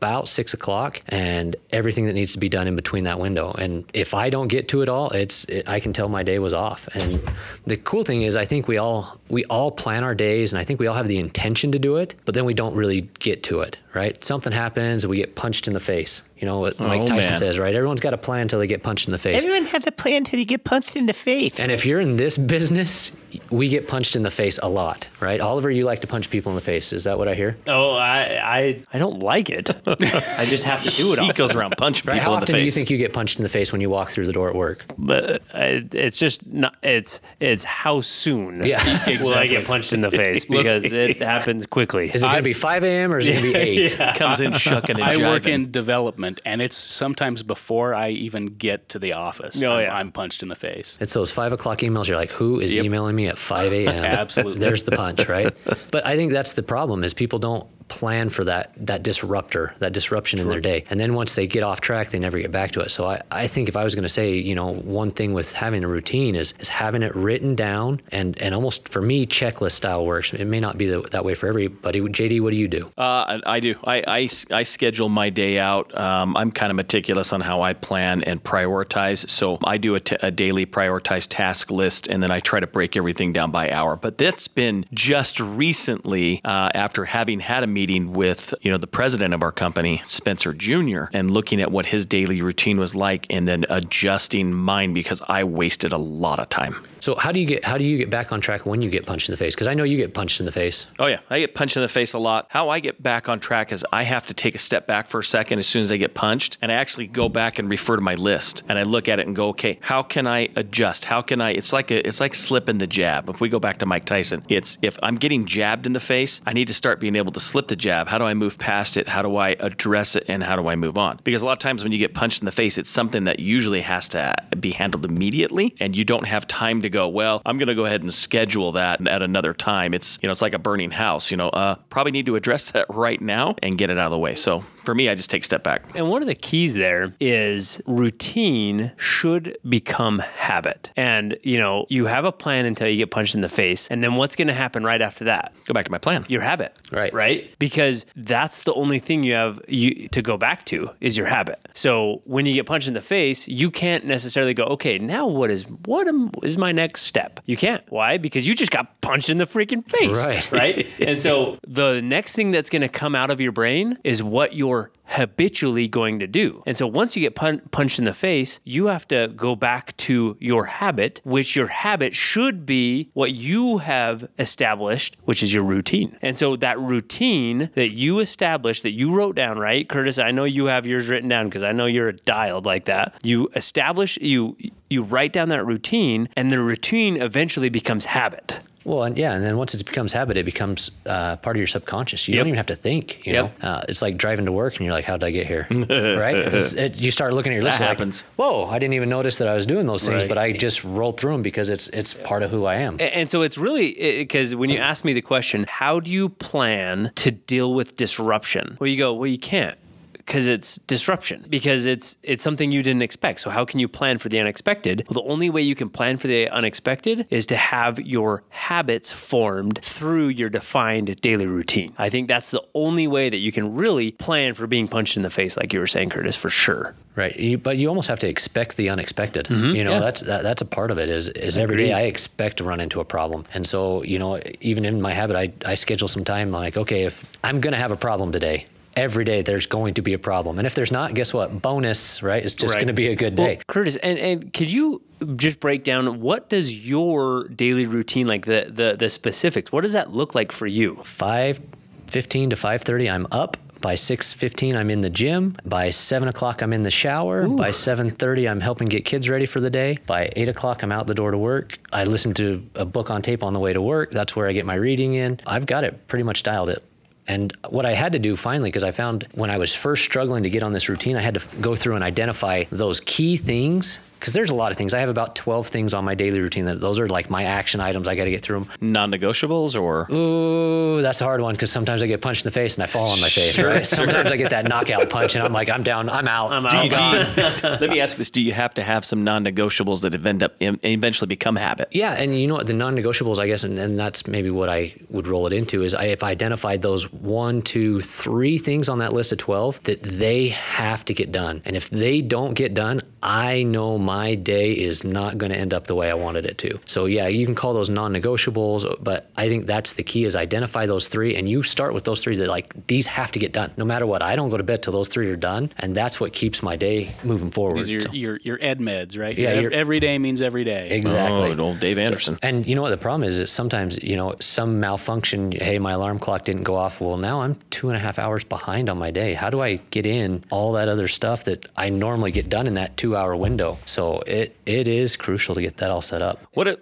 about 0.04 0.28
six 0.28 0.54
o'clock 0.54 1.02
and 1.08 1.56
everything 1.72 2.08
that 2.08 2.14
needs 2.14 2.34
to 2.34 2.40
be 2.40 2.50
done 2.50 2.68
in 2.68 2.76
between 2.76 3.06
that 3.06 3.20
window. 3.20 3.54
And 3.54 3.90
if 3.94 4.14
i 4.14 4.30
don't 4.30 4.50
get 4.50 4.68
to 4.70 4.82
it 4.82 4.90
all 4.90 5.10
it's 5.12 5.46
it, 5.46 5.68
i 5.68 5.80
can 5.80 5.94
tell 5.94 6.10
my 6.10 6.24
day 6.24 6.40
was 6.40 6.54
off. 6.54 6.90
And 6.94 7.22
the 7.66 7.78
cool 7.78 8.04
thing 8.04 8.24
is 8.24 8.36
i 8.36 8.46
think 8.46 8.68
we 8.68 8.78
all 8.78 9.20
we 9.30 9.46
all 9.46 9.72
plan 9.72 10.04
our 10.04 10.16
days 10.16 10.52
and 10.52 10.60
i 10.60 10.64
think 10.64 10.80
we 10.80 10.88
all 10.88 10.96
have 10.96 11.08
the 11.08 11.20
intention 11.20 11.72
to 11.72 11.80
do 11.80 11.98
it 11.98 12.16
but 12.26 12.36
then 12.36 12.46
we 12.46 12.54
don't 12.54 12.76
really 12.76 13.02
get 13.20 13.44
to 13.44 13.62
it 13.62 13.78
right 13.94 14.24
something 14.24 14.52
happens 14.52 15.06
we 15.08 15.18
get 15.18 15.36
punched 15.36 15.68
in 15.68 15.74
the 15.74 15.80
face 15.80 16.24
you 16.38 16.48
know 16.48 16.60
what 16.60 16.80
mike 16.80 17.02
Oh, 17.02 17.06
tyson 17.06 17.32
man. 17.34 17.38
says 17.40 17.60
right 17.60 17.74
everyone's 17.76 18.02
got 18.02 18.14
a 18.14 18.18
plan 18.18 18.42
until 18.44 18.60
they 18.60 18.68
get 18.68 18.84
punched 18.84 19.08
in 19.08 19.12
the 19.12 19.18
face 19.18 19.36
Everyone 19.44 19.66
has 19.66 19.86
a 19.88 19.92
plan 19.92 20.18
until 20.18 20.40
you 20.40 20.46
get 20.46 20.64
punched 20.64 20.96
in 20.96 21.06
the 21.06 21.14
face. 21.14 21.60
and 21.60 21.72
if 21.72 21.86
you're 21.86 22.00
in 22.00 22.18
this 22.18 22.38
business, 22.38 23.12
we 23.50 23.68
get 23.70 23.88
punched 23.88 24.16
in 24.16 24.22
the 24.24 24.30
face 24.30 24.60
a 24.62 24.68
lot, 24.70 25.10
right? 25.20 25.40
Oliver, 25.42 25.72
you 25.72 25.86
like 25.86 26.02
to 26.02 26.08
punch 26.08 26.30
people 26.30 26.52
in 26.52 26.56
the 26.56 26.62
face. 26.62 26.94
Is 26.94 27.06
that 27.06 27.18
what 27.18 27.28
I 27.28 27.34
hear? 27.34 27.58
oh, 27.66 27.94
I, 27.96 28.40
I 28.44 28.84
I 28.94 29.00
don't 29.00 29.20
like 29.24 29.50
it. 29.50 29.72
I 29.88 30.46
just 30.46 30.66
have 30.66 30.82
to 30.84 30.90
do 30.90 31.14
it. 31.14 31.20
he 31.20 31.34
goes 31.34 31.56
around 31.56 31.74
punching 31.78 32.08
Right? 32.08 32.16
people 32.20 32.32
How 32.32 32.34
in 32.36 32.40
the 32.42 32.44
often 32.44 32.56
do 32.56 32.62
you 32.62 32.70
think 32.70 32.90
you 32.92 32.98
get 32.98 33.12
punched 33.14 33.38
in 33.40 33.44
the 33.44 33.50
face 33.50 33.72
when 33.72 33.82
you 33.82 33.90
walk 33.90 34.10
through 34.12 34.26
the 34.28 34.34
door 34.34 34.50
at 34.50 34.56
work? 34.56 34.84
but 34.98 35.42
uh, 35.54 35.82
it's 35.94 36.20
just 36.20 36.46
not. 36.46 36.76
It's 36.84 37.22
it's 37.40 37.64
how 37.64 38.02
soon 38.02 38.64
Yeah, 38.66 38.84
will 39.22 39.34
I 39.34 39.48
get 39.48 39.66
punched 39.66 39.94
in 39.94 40.02
the 40.02 40.12
face 40.12 40.46
because 40.58 40.92
it 40.92 41.18
happens 41.20 41.66
quickly. 41.66 42.10
Is 42.14 42.24
it 42.24 42.28
going 42.28 42.36
to 42.38 42.42
be 42.44 42.54
5 42.54 42.84
a.m. 42.84 43.14
or 43.14 43.20
is 43.20 43.28
it 43.28 43.32
going 43.42 43.44
to 43.46 43.54
be 43.54 43.83
8? 43.83 43.83
comes 44.16 44.42
in 44.42 44.54
shucking 44.54 44.96
and 44.96 45.04
I 45.04 45.18
work 45.18 45.46
in 45.48 45.72
development, 45.72 46.42
and 46.46 46.62
it's 46.62 46.78
sometimes 46.78 47.44
before 47.44 47.94
I 47.94 48.10
even 48.10 48.48
get 48.48 48.90
to 48.90 49.00
the 49.00 49.14
office. 49.14 49.62
Oh, 49.64 49.72
I'm, 49.74 49.84
yeah. 49.84 49.96
I'm 49.96 50.12
punched 50.12 50.44
in 50.44 50.50
the 50.50 50.56
face. 50.56 50.98
It's 51.00 51.14
those 51.14 51.32
5 51.32 51.54
o'clock 51.54 51.80
emails. 51.80 52.08
You're 52.08 52.18
like, 52.18 52.32
who 52.32 52.60
is 52.60 52.76
Yep. 52.76 52.86
emailing 52.86 53.16
me 53.16 53.28
at 53.28 53.38
5 53.38 53.74
a.m.? 53.74 54.04
Absolutely. 54.06 54.60
There's 54.60 54.84
the 54.84 54.92
punch, 54.96 55.28
right? 55.28 55.52
But 55.92 56.06
I 56.06 56.16
think 56.16 56.32
that's 56.32 56.54
the 56.54 56.64
problem 56.64 57.04
is 57.04 57.14
people 57.14 57.40
don't 57.40 57.68
plan 57.98 58.30
for 58.30 58.44
that 58.46 58.72
that 58.78 59.04
disruptor, 59.04 59.76
that 59.80 59.94
disruption 59.94 60.40
in 60.40 60.48
their 60.48 60.62
day. 60.62 60.86
And 60.90 61.00
then 61.00 61.14
once 61.14 61.36
they 61.36 61.48
get 61.48 61.64
off 61.64 61.80
track, 61.82 62.10
they 62.10 62.20
never 62.20 62.40
get 62.40 62.52
back 62.52 62.72
to 62.72 62.82
it. 62.82 62.90
So 62.92 63.08
I, 63.08 63.22
I 63.32 63.48
think 63.48 63.70
if 63.70 63.76
I 63.76 63.84
was 63.84 63.94
going 63.96 64.04
to 64.04 64.10
say, 64.10 64.34
you 64.34 64.56
know, 64.56 64.74
one 64.74 65.12
thing 65.12 65.34
with 65.34 65.54
having 65.54 65.84
a 65.84 65.88
routine 65.88 66.36
is 66.36 66.54
is 66.60 66.70
having 66.70 67.04
it 67.04 67.14
written 67.16 67.56
down 67.56 68.02
and 68.12 68.38
and 68.42 68.56
almost 68.56 68.90
for 68.90 69.02
me 69.02 69.26
checklist 69.26 69.74
style 69.74 70.06
works. 70.06 70.34
It 70.34 70.46
may 70.46 70.60
not 70.60 70.78
be 70.78 70.88
the, 70.88 71.02
that 71.12 71.26
way 71.26 71.36
for 71.36 71.48
everybody. 71.48 72.02
JD, 72.02 72.42
what 72.42 72.52
do 72.52 72.58
you 72.58 72.68
do? 72.68 72.92
Uh, 72.98 73.40
I 73.46 73.60
do. 73.60 73.76
I, 73.84 74.04
I, 74.08 74.30
I 74.52 74.64
schedule 74.64 75.10
my 75.10 75.30
day 75.30 75.60
out. 75.60 75.96
Um, 75.98 76.36
I'm 76.38 76.52
kind 76.52 76.72
of 76.72 76.76
meticulous 76.76 77.34
on 77.34 77.42
how 77.42 77.62
I 77.62 77.74
plan 77.74 78.24
and 78.24 78.44
prioritize. 78.44 79.30
So 79.30 79.58
I 79.64 79.78
do 79.78 79.96
a, 79.96 80.00
t- 80.00 80.18
a 80.22 80.32
daily 80.32 80.66
prioritized 80.66 81.28
task 81.30 81.72
list, 81.72 82.08
and 82.08 82.22
then 82.24 82.32
I 82.32 82.40
try 82.40 82.60
to 82.60 82.68
break 82.68 82.96
everything 82.96 83.34
down 83.34 83.52
by 83.52 83.70
hour. 83.72 83.96
But 83.96 84.18
that's 84.18 84.48
been 84.48 84.86
just 84.94 85.40
recently 85.40 86.42
uh, 86.46 86.70
after 86.74 87.06
having 87.06 87.40
had 87.40 87.64
a 87.64 87.68
meeting 87.68 87.83
with 87.92 88.54
you 88.62 88.72
know 88.72 88.78
the 88.78 88.88
president 88.88 89.34
of 89.34 89.44
our 89.44 89.52
company, 89.52 90.02
Spencer 90.04 90.54
Jr., 90.54 91.06
and 91.14 91.32
looking 91.32 91.62
at 91.62 91.72
what 91.72 91.88
his 91.88 92.06
daily 92.06 92.42
routine 92.42 92.78
was 92.78 92.96
like, 92.96 93.28
and 93.30 93.48
then 93.48 93.66
adjusting 93.70 94.54
mine 94.54 94.94
because 94.94 95.22
I 95.28 95.44
wasted 95.44 95.92
a 95.92 95.98
lot 95.98 96.40
of 96.40 96.50
time. 96.50 96.76
So 97.04 97.16
how 97.18 97.34
do 97.34 97.40
you 97.42 97.46
get 97.46 97.66
how 97.66 97.78
do 97.78 97.84
you 97.84 97.98
get 97.98 98.10
back 98.10 98.32
on 98.32 98.40
track 98.40 98.66
when 98.66 98.82
you 98.82 98.90
get 98.90 99.06
punched 99.06 99.28
in 99.28 99.34
the 99.34 99.38
face? 99.38 99.54
Because 99.54 99.68
I 99.68 99.74
know 99.74 99.84
you 99.84 99.98
get 99.98 100.14
punched 100.14 100.40
in 100.40 100.46
the 100.46 100.54
face. 100.54 100.88
Oh 101.00 101.08
yeah, 101.08 101.20
I 101.30 101.40
get 101.40 101.54
punched 101.54 101.76
in 101.76 101.82
the 101.82 101.90
face 101.90 102.14
a 102.14 102.18
lot. 102.18 102.48
How 102.50 102.70
I 102.70 102.80
get 102.80 103.04
back 103.04 103.28
on 103.28 103.42
track 103.42 103.74
is 103.74 103.86
I 103.92 104.04
have 104.04 104.26
to 104.28 104.34
take 104.34 104.56
a 104.56 104.58
step 104.58 104.88
back 104.88 105.10
for 105.10 105.20
a 105.20 105.24
second 105.24 105.60
as 105.60 105.68
soon 105.68 105.82
as 105.82 105.92
I 105.92 105.98
get 105.98 106.14
punched, 106.14 106.58
and 106.62 106.72
I 106.72 106.76
actually 106.76 107.08
go 107.08 107.28
back 107.28 107.60
and 107.60 107.70
refer 107.70 107.98
to 107.98 108.02
my 108.02 108.16
list, 108.16 108.64
and 108.70 108.80
I 108.80 108.84
look 108.84 109.10
at 109.10 109.20
it 109.20 109.28
and 109.28 109.36
go, 109.36 109.50
okay, 109.50 109.80
how 109.82 110.02
can 110.02 110.26
I 110.28 110.48
adjust? 110.56 111.04
How 111.04 111.22
can 111.22 111.42
I? 111.42 111.50
It's 111.52 111.74
like 111.74 111.92
a, 111.92 112.08
it's 112.08 112.22
like 112.22 112.34
slipping 112.34 112.78
the 112.78 112.88
jab. 112.88 113.28
If 113.28 113.42
we 113.42 113.50
go 113.50 113.60
back 113.60 113.80
to 113.80 113.86
Mike 113.86 114.06
Tyson, 114.06 114.46
it's 114.48 114.78
if 114.82 114.98
I'm 115.04 115.16
getting 115.16 115.44
jabbed 115.44 115.86
in 115.86 115.92
the 115.92 116.00
face, 116.00 116.40
I 116.46 116.54
need 116.54 116.70
to 116.70 116.74
start 116.74 117.02
being 117.02 117.18
able 117.18 117.34
to 117.34 117.42
slip 117.42 117.68
the 117.68 117.76
jab. 117.76 118.08
How 118.08 118.18
do 118.18 118.24
I 118.24 118.34
move 118.34 118.58
past 118.58 118.96
it? 118.96 119.10
How 119.10 119.24
do 119.24 119.36
I 119.36 119.58
address 119.60 120.16
it? 120.16 120.24
And 120.30 120.42
how 120.42 120.56
do 120.56 120.70
I 120.70 120.78
move 120.78 120.98
on? 120.98 121.20
Because 121.26 121.42
a 121.42 121.46
lot 121.46 121.52
of 121.52 121.60
times 121.60 121.84
when 121.84 121.92
you 121.92 121.98
get 121.98 122.14
punched 122.14 122.42
in 122.42 122.46
the 122.46 122.54
face, 122.54 122.78
it's 122.78 122.90
something 122.90 123.26
that 123.26 123.42
usually 123.42 123.82
has 123.82 124.08
to 124.10 124.34
be 124.58 124.72
handled 124.72 125.04
immediately, 125.04 125.76
and 125.82 125.98
you 125.98 126.06
don't 126.06 126.28
have 126.28 126.48
time 126.48 126.82
to 126.82 126.93
go, 126.94 127.08
well, 127.10 127.42
I'm 127.46 127.58
going 127.58 127.68
to 127.68 127.76
go 127.76 127.86
ahead 127.86 128.02
and 128.02 128.14
schedule 128.14 128.72
that 128.74 129.06
at 129.06 129.22
another 129.22 129.54
time. 129.54 129.94
It's, 129.94 130.20
you 130.22 130.28
know, 130.28 130.32
it's 130.32 130.42
like 130.42 130.54
a 130.54 130.60
burning 130.60 130.92
house, 130.92 131.30
you 131.32 131.38
know, 131.38 131.50
uh, 131.50 131.76
probably 131.90 132.12
need 132.12 132.26
to 132.28 132.36
address 132.38 132.72
that 132.72 132.86
right 132.90 133.22
now 133.22 133.56
and 133.62 133.78
get 133.78 133.90
it 133.90 133.98
out 133.98 134.06
of 134.06 134.12
the 134.12 134.20
way. 134.20 134.36
So 134.36 134.64
for 134.84 134.96
me, 134.96 135.10
I 135.10 135.16
just 135.16 135.30
take 135.30 135.42
a 135.42 135.46
step 135.46 135.64
back. 135.64 135.84
And 135.96 136.10
one 136.10 136.22
of 136.22 136.28
the 136.28 136.36
keys 136.36 136.76
there 136.76 137.14
is 137.20 137.82
routine 137.88 138.94
should 138.98 139.58
become 139.68 140.20
habit. 140.20 140.92
And, 140.96 141.38
you 141.44 141.58
know, 141.58 141.86
you 141.90 142.06
have 142.06 142.26
a 142.26 142.32
plan 142.32 142.66
until 142.66 142.88
you 142.88 142.98
get 142.98 143.12
punched 143.12 143.36
in 143.36 143.42
the 143.42 143.50
face. 143.50 143.88
And 143.90 144.04
then 144.04 144.16
what's 144.16 144.36
going 144.36 144.48
to 144.48 144.54
happen 144.54 144.84
right 144.84 145.02
after 145.02 145.26
that? 145.26 145.54
Go 145.66 145.74
back 145.74 145.86
to 145.86 145.92
my 145.92 145.98
plan. 145.98 146.26
Your 146.28 146.42
habit. 146.42 146.76
Right. 146.92 147.14
Right? 147.14 147.54
Because 147.60 148.06
that's 148.16 148.64
the 148.64 148.74
only 148.74 149.00
thing 149.00 149.24
you 149.24 149.34
have 149.34 149.62
you 149.68 150.08
to 150.10 150.22
go 150.22 150.38
back 150.38 150.66
to 150.66 150.90
is 151.02 151.18
your 151.18 151.28
habit. 151.28 151.60
So 151.74 152.22
when 152.26 152.46
you 152.46 152.54
get 152.54 152.66
punched 152.66 152.88
in 152.88 152.94
the 152.94 153.02
face, 153.02 153.48
you 153.48 153.72
can't 153.72 154.06
necessarily 154.06 154.54
go, 154.54 154.66
okay, 154.66 155.00
now 155.00 155.28
what 155.28 155.50
is 155.50 155.66
what 155.86 156.08
am, 156.08 156.32
is 156.44 156.58
my 156.58 156.72
next 156.72 156.83
step? 156.98 157.40
You 157.46 157.58
can't. 157.58 157.84
Why? 157.90 158.18
Because 158.18 158.48
you 158.48 158.56
just 158.56 158.72
got 158.72 159.02
punched 159.02 159.30
in 159.30 159.38
the 159.38 159.46
freaking 159.46 159.84
face. 159.90 160.26
Right. 160.26 160.52
Right. 160.52 160.88
and 161.00 161.20
so 161.20 161.58
the 161.68 162.02
next 162.02 162.36
thing 162.36 162.52
that's 162.52 162.70
going 162.70 162.82
to 162.82 162.90
come 162.90 163.16
out 163.16 163.32
of 163.32 163.42
your 163.42 163.52
brain 163.52 163.98
is 164.04 164.22
what 164.22 164.54
you're 164.54 164.92
habitually 165.06 165.88
going 165.88 166.20
to 166.20 166.28
do. 166.28 166.64
And 166.66 166.78
so 166.78 166.88
once 166.88 167.16
you 167.16 167.22
get 167.22 167.36
pun- 167.36 167.62
punched 167.72 168.00
in 168.00 168.06
the 168.06 168.14
face, 168.14 168.60
you 168.64 168.88
have 168.88 169.08
to 169.10 169.28
go 169.36 169.56
back 169.56 169.96
to 169.98 170.38
your 170.40 170.66
habit, 170.66 171.22
which 171.24 171.56
your 171.56 171.68
habit 171.68 172.16
should 172.16 172.66
be 172.66 173.10
what 173.14 173.34
you 173.34 173.78
have 173.80 174.28
established, 174.40 175.18
which 175.26 175.44
is 175.44 175.54
your 175.54 175.64
routine. 175.64 176.18
And 176.22 176.38
so 176.38 176.56
that 176.58 176.80
routine 176.80 177.70
that 177.74 177.92
you 177.92 178.20
established, 178.20 178.84
that 178.84 178.92
you 178.92 179.14
wrote 179.14 179.36
down, 179.36 179.60
right? 179.60 179.88
Curtis, 179.88 180.18
I 180.18 180.32
know 180.32 180.46
you 180.46 180.66
have 180.66 180.86
yours 180.86 181.10
written 181.10 181.30
down 181.30 181.46
because 181.46 181.64
I 181.64 181.72
know 181.72 181.86
you're 181.86 182.12
dialed 182.12 182.66
like 182.66 182.86
that. 182.86 183.16
You 183.24 183.50
establish, 183.56 184.18
you, 184.18 184.58
you 184.90 185.04
write 185.04 185.34
down 185.34 185.50
that 185.50 185.66
routine, 185.66 186.30
and 186.36 186.52
the 186.52 186.60
routine 186.60 187.22
eventually 187.22 187.70
becomes 187.70 188.06
habit. 188.06 188.60
Well, 188.86 189.04
and 189.04 189.18
yeah, 189.18 189.34
and 189.34 189.44
then 189.44 189.58
once 189.58 189.74
it 189.74 189.86
becomes 189.86 190.12
habit, 190.14 190.36
it 190.38 190.44
becomes 190.46 190.92
uh, 191.06 191.38
part 191.38 191.56
of 191.56 191.60
your 191.60 191.68
subconscious. 191.68 192.28
You 192.28 192.36
Yep. 192.36 192.40
don't 192.42 192.48
even 192.50 192.58
have 192.58 192.66
to 192.68 192.76
think. 192.76 193.26
You 193.26 193.34
Yep. 193.34 193.44
know, 193.62 193.68
uh, 193.68 193.84
it's 193.88 194.02
like 194.02 194.18
driving 194.18 194.46
to 194.46 194.52
work, 194.52 194.76
and 194.78 194.86
you're 194.86 194.94
like, 194.94 195.06
"How 195.06 195.16
did 195.18 195.26
I 195.26 195.32
get 195.32 195.48
here?" 195.48 195.68
right? 195.72 196.36
It- 196.36 196.96
you 196.98 197.12
start 197.12 197.34
looking 197.34 197.54
at 197.54 197.56
your 197.56 197.64
list. 197.64 197.80
That 197.80 197.86
you're 197.86 197.90
like, 197.92 197.98
happens. 198.00 198.26
Whoa! 198.36 198.66
I 198.66 198.80
didn't 198.80 198.94
even 198.96 199.10
notice 199.10 199.38
that 199.38 199.48
I 199.48 199.56
was 199.56 199.66
doing 199.66 199.88
those 199.88 200.06
things, 200.08 200.24
Right. 200.24 200.30
but 200.30 200.38
I 200.38 200.52
just 200.52 200.84
rolled 200.84 201.20
through 201.20 201.32
them 201.34 201.42
because 201.44 201.70
it's 201.70 201.88
it's 201.90 202.14
part 202.14 202.44
of 202.44 202.52
who 202.52 202.66
I 202.66 202.76
am. 202.76 202.98
A- 203.00 203.16
And 203.18 203.30
so 203.30 203.42
it's 203.42 203.58
really 203.58 203.94
because 204.20 204.54
when 204.56 204.70
you 204.70 204.80
ask 204.80 205.06
me 205.06 205.14
the 205.14 205.22
question, 205.22 205.66
how 205.68 206.00
do 206.00 206.12
you 206.12 206.30
plan 206.30 207.12
to 207.16 207.32
deal 207.32 207.74
with 207.74 207.96
disruption? 207.96 208.78
Well, 208.80 208.90
you 208.90 208.98
go, 208.98 209.14
well, 209.14 209.28
you 209.28 209.38
can't 209.38 209.78
because 210.26 210.46
it's 210.48 210.78
disruption 210.88 211.46
because 211.50 211.86
it's 211.86 212.18
it's 212.24 212.44
something 212.44 212.72
you 212.72 212.82
didn't 212.84 213.02
expect. 213.02 213.40
So 213.42 213.50
how 213.50 213.66
can 213.66 213.80
you 213.80 213.88
plan 213.88 214.18
for 214.18 214.30
the 214.30 214.40
unexpected? 214.40 215.06
Well, 215.10 215.22
the 215.24 215.30
only 215.30 215.50
way 215.50 215.62
you 215.62 215.76
can 215.76 215.90
plan 215.90 216.18
for 216.18 216.28
the 216.28 216.50
unexpected 216.50 217.28
is 217.30 217.46
to 217.48 217.56
have 217.56 218.00
your 218.00 218.44
habits 218.50 219.12
formed 219.12 219.80
through 219.84 220.30
your 220.30 220.50
defined 220.50 221.20
daily 221.22 221.46
routine. 221.48 221.94
I 221.98 222.10
think 222.10 222.28
that's 222.28 222.52
the 222.52 222.64
only 222.74 223.08
way 223.08 223.30
that 223.30 223.38
you 223.38 223.52
can 223.52 223.76
really 223.76 224.12
plan 224.12 224.54
for 224.54 224.66
being 224.68 224.88
punched 224.88 225.18
in 225.18 225.24
the 225.24 225.30
face, 225.30 225.58
like 225.58 225.74
you 225.74 225.80
were 225.80 225.88
saying, 225.88 226.10
Curtis, 226.10 226.36
for 226.36 226.50
sure. 226.50 226.96
Right, 227.16 227.36
you, 227.38 227.58
but 227.60 227.78
you 227.78 227.90
almost 227.90 228.08
have 228.08 228.20
to 228.20 228.28
expect 228.28 228.76
the 228.78 228.90
unexpected. 228.90 229.48
You 229.50 229.56
know, 229.56 229.64
Mm-hmm. 229.64 229.90
yeah. 229.90 230.00
that's 230.00 230.22
that, 230.22 230.42
that's 230.44 230.62
a 230.62 230.66
part 230.66 230.90
of 230.90 230.98
it. 230.98 231.10
Is 231.10 231.30
is 231.30 231.58
every 231.58 231.78
day 231.78 231.94
I 231.94 232.02
expect 232.04 232.58
to 232.58 232.64
run 232.64 232.80
into 232.80 233.00
a 233.00 233.06
problem, 233.06 233.46
and 233.54 233.68
so 233.68 234.02
you 234.04 234.18
know, 234.18 234.40
even 234.62 234.84
in 234.86 235.00
my 235.02 235.14
habit, 235.14 235.36
I 235.36 235.54
I 235.70 235.76
schedule 235.76 236.08
some 236.08 236.24
time. 236.24 236.50
Like, 236.52 236.76
okay, 236.78 237.04
if 237.04 237.24
I'm 237.44 237.60
going 237.62 237.74
to 237.74 237.78
have 237.80 237.92
a 237.92 237.96
problem 237.98 238.32
today, 238.32 238.66
every 238.96 239.24
day 239.26 239.42
there's 239.42 239.66
going 239.66 239.94
to 239.96 240.02
be 240.02 240.14
a 240.14 240.20
problem, 240.20 240.58
and 240.58 240.66
if 240.68 240.76
there's 240.76 240.92
not, 240.92 241.14
guess 241.14 241.34
what? 241.34 241.62
Bonus, 241.62 242.22
right? 242.24 242.44
It's 242.44 242.54
just 242.54 242.74
Right. 242.74 242.80
going 242.82 242.88
to 242.88 242.94
be 242.94 243.08
a 243.08 243.16
good 243.16 243.36
day. 243.36 243.56
Well, 243.58 243.64
Curtis, 243.68 243.96
and, 243.98 244.18
and 244.20 244.54
could 244.54 244.72
you 244.72 245.02
just 245.36 245.60
break 245.60 245.84
down 245.84 246.20
what 246.22 246.50
does 246.50 246.88
your 246.88 247.48
daily 247.50 247.86
routine 247.88 248.28
like 248.28 248.46
the 248.46 248.68
the 248.70 248.96
the 248.98 249.10
specifics? 249.10 249.72
What 249.72 249.82
does 249.82 249.94
that 249.94 250.12
look 250.12 250.36
like 250.36 250.52
for 250.52 250.68
you? 250.68 251.02
five 251.06 251.60
fifteen 252.08 252.50
to 252.50 252.56
five 252.56 252.82
thirty, 252.82 253.10
I'm 253.10 253.28
up. 253.32 253.58
By 253.82 253.96
six 253.96 254.34
fifteen, 254.34 254.78
I'm 254.78 254.90
in 254.90 255.02
the 255.02 255.10
gym. 255.10 255.58
By 255.66 255.90
seven 255.90 256.30
o'clock, 256.30 256.62
I'm 256.62 256.72
in 256.72 256.84
the 256.84 256.92
shower. 256.92 257.46
By 257.50 257.72
seven 257.72 258.12
thirty, 258.12 258.48
I'm 258.48 258.62
helping 258.62 258.88
get 258.88 259.04
kids 259.04 259.30
ready 259.30 259.46
for 259.46 259.60
the 259.60 259.70
day. 259.70 259.98
By 260.06 260.30
eight 260.38 260.48
o'clock, 260.48 260.84
I'm 260.84 260.92
out 260.94 261.06
the 261.06 261.14
door 261.16 261.32
to 261.32 261.38
work. 261.38 261.80
I 261.92 262.06
listen 262.06 262.34
to 262.36 262.66
a 262.76 262.86
book 262.86 263.10
on 263.12 263.22
tape 263.22 263.44
on 263.44 263.52
the 263.52 263.60
way 263.60 263.74
to 263.74 263.82
work. 263.82 264.12
That's 264.12 264.38
where 264.38 264.48
I 264.48 264.54
get 264.54 264.66
my 264.66 264.76
reading 264.76 265.16
in. 265.16 265.40
I've 265.46 265.66
got 265.66 265.84
it 265.84 266.08
pretty 266.08 266.24
much 266.24 266.44
dialed 266.44 266.70
it. 266.70 266.82
And 267.28 267.56
what 267.70 267.86
I 267.86 267.94
had 267.94 268.12
to 268.14 268.20
do 268.20 268.36
finally, 268.36 268.70
because 268.70 268.84
I 268.84 268.92
found 268.92 269.28
when 269.34 269.50
I 269.50 269.58
was 269.58 269.74
first 269.74 270.04
struggling 270.04 270.44
to 270.44 270.50
get 270.50 270.64
on 270.64 270.74
this 270.74 270.90
routine, 270.90 271.16
I 271.16 271.22
had 271.22 271.36
to 271.36 271.48
go 271.62 271.76
through 271.76 271.96
and 271.96 272.04
identify 272.04 272.66
those 272.70 273.00
key 273.00 273.38
things. 273.38 274.00
Because 274.24 274.34
there's 274.34 274.52
a 274.52 274.56
lot 274.56 274.72
of 274.72 274.78
things. 274.78 274.94
I 274.94 275.00
have 275.00 275.10
about 275.10 275.36
12 275.36 275.68
things 275.68 275.94
on 275.94 276.06
my 276.06 276.16
daily 276.16 276.40
routine 276.40 276.64
that 276.64 276.80
those 276.80 276.98
are 276.98 277.10
like 277.10 277.30
my 277.30 277.44
action 277.44 277.82
items. 277.82 278.08
I 278.08 278.16
got 278.16 278.24
to 278.24 278.30
get 278.30 278.42
through 278.42 278.62
them. 278.62 278.70
Non 278.80 279.12
negotiables 279.12 279.78
or 279.78 280.10
Ooh, 280.10 281.02
that's 281.02 281.20
a 281.20 281.26
hard 281.26 281.42
one 281.42 281.56
because 281.56 281.74
sometimes 281.74 282.02
I 282.02 282.08
get 282.08 282.22
punched 282.22 282.46
in 282.46 282.48
the 282.48 282.52
face 282.54 282.76
and 282.76 282.84
I 282.86 282.88
fall 282.88 283.12
on 283.12 283.20
my 283.20 283.28
face, 283.28 283.60
right? 283.60 283.86
Sometimes 283.86 284.32
I 284.32 284.38
get 284.38 284.52
that 284.52 284.64
knockout 284.64 285.10
punch 285.10 285.36
and 285.36 285.44
I'm 285.44 285.52
like, 285.52 285.70
I'm 285.70 285.84
down, 285.84 286.10
I'm 286.10 286.30
out. 286.30 286.54
I'm 286.54 286.64
Do 286.64 286.78
you- 286.78 286.90
do 286.90 286.96
you- 286.96 287.70
let 287.82 287.90
me 287.90 288.00
ask 288.00 288.16
this: 288.16 288.32
Do 288.32 288.42
you 288.42 288.54
have 288.54 288.74
to 288.76 288.82
have 288.84 289.04
some 289.04 289.26
non-negotiables 289.26 290.04
that 290.04 290.26
end 290.26 290.42
up 290.42 290.56
and 290.62 290.80
eventually 290.84 291.28
become 291.28 291.58
habit? 291.58 291.90
Yeah, 291.92 292.14
and 292.14 292.40
you 292.40 292.48
know 292.48 292.54
what? 292.56 292.68
The 292.68 292.74
non-negotiables, 292.74 293.40
I 293.40 293.48
guess, 293.48 293.66
and, 293.66 293.78
and 293.78 294.00
that's 294.00 294.26
maybe 294.26 294.50
what 294.52 294.70
I 294.70 294.94
would 295.10 295.28
roll 295.28 295.48
it 295.48 295.54
into 295.54 295.84
is 295.84 295.94
I 295.94 296.06
if 296.06 296.24
I 296.24 296.30
identified 296.32 296.82
those 296.82 297.12
one, 297.12 297.62
two, 297.62 298.00
three 298.00 298.58
things 298.58 298.88
on 298.88 299.00
that 299.00 299.12
list 299.12 299.34
of 299.34 299.38
twelve 299.40 299.84
that 299.84 300.02
they 300.02 300.48
have 300.48 301.04
to 301.06 301.14
get 301.14 301.34
done, 301.34 301.62
and 301.66 301.76
if 301.76 301.90
they 301.90 302.22
don't 302.22 302.54
get 302.54 302.74
done, 302.74 303.02
I 303.22 303.64
know 303.64 303.98
my 303.98 304.13
day 304.36 304.72
is 304.74 305.04
not 305.04 305.38
going 305.38 305.52
to 305.52 305.58
end 305.58 305.74
up 305.74 305.86
the 305.88 305.96
way 305.96 306.10
I 306.10 306.14
wanted 306.14 306.46
it 306.46 306.58
to. 306.60 306.80
So 306.86 307.06
yeah, 307.06 307.28
you 307.28 307.46
can 307.46 307.56
call 307.56 307.74
those 307.74 307.90
non-negotiables, 307.90 309.04
but 309.04 309.30
I 309.36 309.50
think 309.50 309.66
that's 309.66 309.94
the 309.94 310.04
key 310.04 310.26
is 310.26 310.36
identify 310.36 310.86
those 310.86 311.08
three, 311.08 311.36
and 311.36 311.48
you 311.50 311.64
start 311.64 311.94
with 311.94 312.04
those 312.04 312.22
three 312.22 312.36
that 312.38 312.48
like 312.48 312.88
these 312.88 313.08
have 313.08 313.32
to 313.34 313.40
get 313.40 313.52
done, 313.54 313.72
no 313.78 313.86
matter 313.86 314.06
what. 314.06 314.22
I 314.22 314.36
don't 314.36 314.50
go 314.50 314.58
to 314.58 314.64
bed 314.64 314.84
till 314.84 314.94
those 314.94 315.08
three 315.08 315.30
are 315.30 315.36
done, 315.36 315.72
and 315.78 315.96
that's 315.96 316.20
what 316.20 316.34
keeps 316.34 316.62
my 316.64 316.76
day 316.76 317.12
moving 317.24 317.52
forward. 317.52 317.78
These 317.78 317.90
are 317.90 317.92
your, 317.94 318.02
So- 318.02 318.12
your, 318.14 318.40
your 318.44 318.58
ed 318.62 318.80
meds, 318.80 319.20
right? 319.20 319.38
Yeah, 319.38 319.50
Ev- 319.50 319.62
you're- 319.64 319.76
every 319.76 320.00
day 320.00 320.18
means 320.18 320.42
every 320.42 320.64
day. 320.64 320.90
exactly. 320.92 321.52
Oh, 321.54 321.60
old 321.60 321.80
Dave 321.80 321.98
Anderson. 321.98 322.38
And 322.42 322.66
you 322.68 322.76
know 322.76 322.82
what 322.82 322.90
the 322.92 322.98
problem 322.98 323.24
is? 323.28 323.38
Is 323.40 323.52
sometimes 323.52 324.02
you 324.04 324.16
know 324.16 324.36
some 324.40 324.80
malfunction. 324.80 325.52
Hey, 325.52 325.80
my 325.80 325.94
alarm 325.94 326.20
clock 326.20 326.46
didn't 326.46 326.64
go 326.64 326.76
off. 326.76 327.02
Well, 327.02 327.18
now 327.18 327.42
I'm 327.42 327.56
two 327.70 327.90
and 327.90 327.96
a 327.96 328.00
half 328.00 328.20
hours 328.20 328.44
behind 328.44 328.90
on 328.90 328.98
my 328.98 329.12
day. 329.12 329.34
How 329.34 329.50
do 329.50 329.62
I 329.62 329.76
get 329.92 330.06
in 330.06 330.44
all 330.50 330.74
that 330.74 330.88
other 330.90 331.08
stuff 331.08 331.46
that 331.46 331.66
I 331.76 331.90
normally 331.90 332.32
get 332.32 332.50
done 332.50 332.68
in 332.68 332.74
that 332.76 332.98
two 332.98 333.16
hour 333.16 333.36
window? 333.36 333.78
So 333.94 334.22
it 334.26 334.56
it 334.66 334.88
is 334.88 335.16
crucial 335.16 335.54
to 335.54 335.62
get 335.62 335.78
that 335.78 335.92
all 335.92 336.02
set 336.02 336.24
up. 336.24 336.40
What? 336.54 336.68
A, 336.68 336.80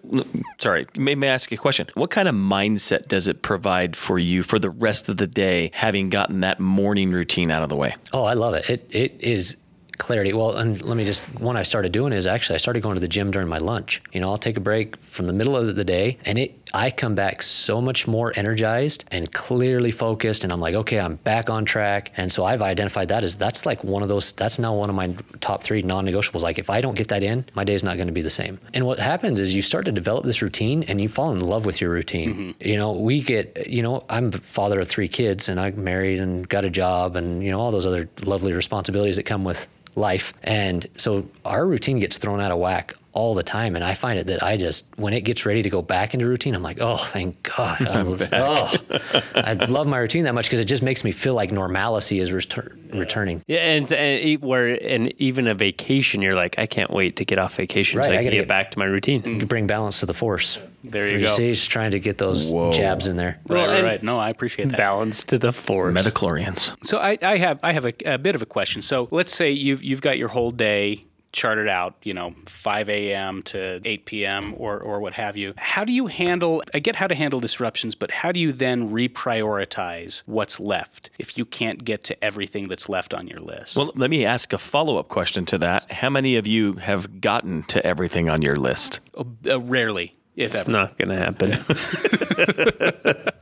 sorry, 0.60 0.88
may, 0.96 1.14
may 1.14 1.28
I 1.28 1.34
ask 1.34 1.52
you 1.52 1.56
a 1.56 1.60
question? 1.60 1.88
What 1.96 2.10
kind 2.10 2.30
of 2.30 2.36
mindset 2.36 3.10
does 3.10 3.28
it 3.28 3.42
provide 3.42 3.98
for 3.98 4.18
you 4.18 4.44
for 4.44 4.60
the 4.60 4.70
rest 4.70 5.10
of 5.10 5.18
the 5.18 5.28
day, 5.28 5.72
having 5.74 6.10
gotten 6.10 6.40
that 6.40 6.62
morning 6.62 7.12
routine 7.12 7.52
out 7.52 7.64
of 7.64 7.70
the 7.70 7.76
way? 7.76 7.94
Oh, 8.14 8.24
I 8.24 8.34
love 8.34 8.54
it. 8.54 8.70
It 8.70 8.88
it 8.92 9.18
is 9.20 9.58
clarity. 9.98 10.32
Well, 10.32 10.56
and 10.56 10.82
let 10.82 10.96
me 10.96 11.04
just 11.04 11.24
one 11.40 11.58
I 11.58 11.64
started 11.64 11.92
doing 11.92 12.14
is 12.14 12.26
actually 12.26 12.56
I 12.56 12.58
started 12.58 12.82
going 12.82 12.96
to 12.96 13.02
the 13.02 13.10
gym 13.10 13.30
during 13.30 13.50
my 13.50 13.58
lunch. 13.58 14.02
You 14.14 14.22
know, 14.22 14.30
I'll 14.30 14.38
take 14.38 14.56
a 14.56 14.62
break 14.62 14.96
from 14.98 15.28
the 15.28 15.34
middle 15.34 15.58
of 15.58 15.76
the 15.76 15.84
day 15.84 16.18
and 16.26 16.40
it 16.40 16.61
I 16.74 16.92
come 16.92 17.16
back 17.16 17.42
so 17.42 17.82
much 17.82 18.08
more 18.08 18.32
energized 18.36 19.06
and 19.12 19.32
clearly 19.32 19.92
focused 19.92 20.44
and 20.44 20.54
I'm 20.54 20.60
like, 20.60 20.76
okay, 20.76 21.00
I'm 21.00 21.16
back 21.16 21.50
on 21.50 21.66
track. 21.66 22.12
And 22.18 22.32
so 22.32 22.46
I've 22.46 22.62
identified 22.62 23.10
that 23.10 23.24
as 23.24 23.36
that's 23.36 23.66
like 23.66 23.84
one 23.84 24.04
of 24.04 24.10
those 24.10 24.32
that's 24.32 24.60
now 24.60 24.74
one 24.74 24.90
of 24.90 24.96
my 24.96 25.16
top 25.42 25.64
3 25.64 25.82
non-negotiables. 25.82 26.42
Like 26.42 26.60
if 26.60 26.70
I 26.70 26.82
don't 26.82 26.96
get 26.96 27.10
that 27.10 27.24
in, 27.24 27.46
my 27.54 27.64
day 27.64 27.74
is 27.74 27.84
not 27.84 27.98
going 27.98 28.08
to 28.08 28.14
be 28.14 28.22
the 28.22 28.30
same. 28.30 28.60
And 28.74 28.86
what 28.86 29.00
happens 29.00 29.40
is 29.40 29.56
you 29.56 29.62
start 29.62 29.86
to 29.86 29.92
develop 29.92 30.26
this 30.26 30.42
routine 30.42 30.84
and 30.84 31.02
you 31.02 31.08
fall 31.08 31.32
in 31.32 31.40
love 31.40 31.66
with 31.66 31.82
your 31.82 31.90
routine. 31.90 32.34
Mm-hmm. 32.34 32.68
You 32.68 32.78
know, 32.78 32.94
we 32.94 33.22
get, 33.22 33.68
you 33.68 33.84
know, 33.84 34.06
I'm 34.10 34.30
the 34.30 34.40
father 34.40 34.80
of 34.80 34.88
3 34.88 35.08
kids 35.08 35.50
and 35.50 35.60
I'm 35.60 35.84
married 35.84 36.20
and 36.20 36.48
got 36.48 36.66
a 36.66 36.70
job 36.70 37.16
and 37.16 37.44
you 37.44 37.52
know 37.52 37.60
all 37.60 37.72
those 37.72 37.86
other 37.86 38.10
lovely 38.24 38.54
responsibilities 38.54 39.18
that 39.18 39.24
come 39.24 39.44
with 39.44 39.68
life. 39.96 40.34
And 40.44 40.88
so 40.96 41.28
our 41.44 41.66
routine 41.66 42.00
gets 42.00 42.18
thrown 42.18 42.40
out 42.40 42.52
of 42.52 42.60
whack 42.60 42.96
all 43.14 43.34
the 43.36 43.44
time. 43.44 43.76
And 43.76 43.84
I 43.84 43.94
find 43.94 44.18
it 44.18 44.28
that 44.28 44.42
I 44.42 44.58
just, 44.58 44.86
when 44.98 45.14
it 45.14 45.22
gets 45.22 45.46
ready 45.46 45.62
to 45.64 45.70
go 45.70 45.82
back 45.82 46.14
into 46.14 46.28
routine, 46.28 46.56
I'm 46.56 46.64
like, 46.64 46.80
oh, 46.82 46.96
thank 46.98 47.44
God. 47.56 47.92
I, 47.96 48.04
was, 48.04 48.32
oh, 48.34 48.72
I 49.36 49.54
love 49.66 49.88
my 49.88 49.98
routine 49.98 50.24
that 50.24 50.34
much 50.34 50.46
because 50.48 50.60
it 50.60 50.66
just 50.66 50.82
makes 50.84 51.04
me 51.04 51.12
feel 51.12 51.34
like 51.34 51.52
normalcy 51.52 52.20
is 52.20 52.32
retur- 52.32 52.76
returning. 52.98 53.44
Yeah, 53.48 53.60
and, 53.60 53.92
and 53.92 54.24
e- 54.24 54.38
where 54.38 54.78
and 54.84 55.14
even 55.20 55.48
a 55.48 55.54
vacation, 55.54 56.22
you're 56.22 56.36
like, 56.36 56.58
I 56.58 56.66
can't 56.66 56.92
wait 56.92 57.18
to 57.18 57.26
get 57.26 57.38
off 57.40 57.56
vacation 57.56 57.98
Right, 58.00 58.06
so 58.06 58.12
I, 58.12 58.16
I 58.16 58.18
can 58.18 58.26
gotta 58.26 58.36
get 58.38 58.42
get- 58.44 58.48
back 58.48 58.72
to 58.72 58.80
my 58.80 58.86
routine. 58.86 59.24
You 59.40 59.46
bring 59.46 59.68
balance 59.68 60.00
to 60.02 60.06
the 60.06 60.14
force. 60.14 60.58
There 60.84 61.08
you 61.08 61.18
You 61.20 61.26
go. 61.28 61.32
see, 61.32 61.48
he's 61.48 61.68
trying 61.68 61.92
to 61.92 62.00
get 62.00 62.18
those 62.18 62.50
Whoa. 62.52 62.72
jabs 62.72 63.06
in 63.08 63.16
there. 63.16 63.40
Right, 63.48 63.68
right, 63.68 63.84
right. 63.84 64.04
No, 64.04 64.18
I 64.20 64.30
appreciate 64.32 64.70
that. 64.70 64.78
Balance 64.78 65.24
to 65.26 65.38
the 65.38 65.52
force. 65.52 65.94
Midichlorians. 65.96 66.76
So 66.84 66.98
I, 66.98 67.18
I 67.22 67.38
have 67.38 67.60
I 67.62 67.74
have 67.74 67.86
a, 67.86 67.94
a 68.06 68.18
bit 68.18 68.34
of 68.34 68.42
a 68.42 68.48
question. 68.48 68.82
So 68.82 69.08
let's 69.12 69.32
say 69.36 69.52
you've 69.52 69.84
you've 69.84 70.02
got 70.02 70.18
your 70.18 70.30
whole 70.30 70.50
day 70.52 71.06
charted 71.34 71.68
out, 71.70 71.96
you 72.04 72.14
know, 72.14 72.34
5 72.46 72.90
a.m. 72.90 73.42
to 73.44 73.80
8 73.86 74.06
p.m. 74.06 74.54
or 74.58 74.82
or 74.84 75.00
what 75.00 75.14
have 75.14 75.38
you. 75.38 75.54
How 75.58 75.84
do 75.86 75.92
you 75.94 76.08
handle? 76.08 76.62
I 76.74 76.80
get 76.80 76.96
how 76.96 77.08
to 77.08 77.16
handle 77.16 77.40
disruptions, 77.40 77.96
but 77.96 78.12
how 78.12 78.32
do 78.32 78.40
you 78.40 78.52
then 78.52 78.90
reprioritize 78.90 80.24
what's 80.26 80.60
left 80.60 81.10
if 81.20 81.38
you 81.38 81.46
can't 81.46 81.84
get 81.86 82.04
to 82.06 82.24
everything 82.24 82.68
that's 82.68 82.90
left 82.90 83.14
on 83.14 83.28
your 83.28 83.40
list? 83.40 83.78
Well, 83.78 83.92
let 83.96 84.10
me 84.10 84.26
ask 84.26 84.54
a 84.54 84.58
follow 84.58 84.98
up 84.98 85.08
question 85.08 85.46
to 85.48 85.58
that. 85.60 85.92
How 85.92 86.10
many 86.10 86.36
of 86.38 86.48
you 86.48 86.74
have 86.74 87.22
gotten 87.22 87.64
to 87.64 87.86
everything 87.86 88.30
on 88.30 88.42
your 88.42 88.56
list? 88.58 89.00
Uh, 89.18 89.60
rarely, 89.62 90.16
if 90.36 90.52
It's 90.54 90.62
ever. 90.62 90.72
not 90.72 90.98
going 90.98 91.10
to 91.10 91.16
happen. 91.18 91.52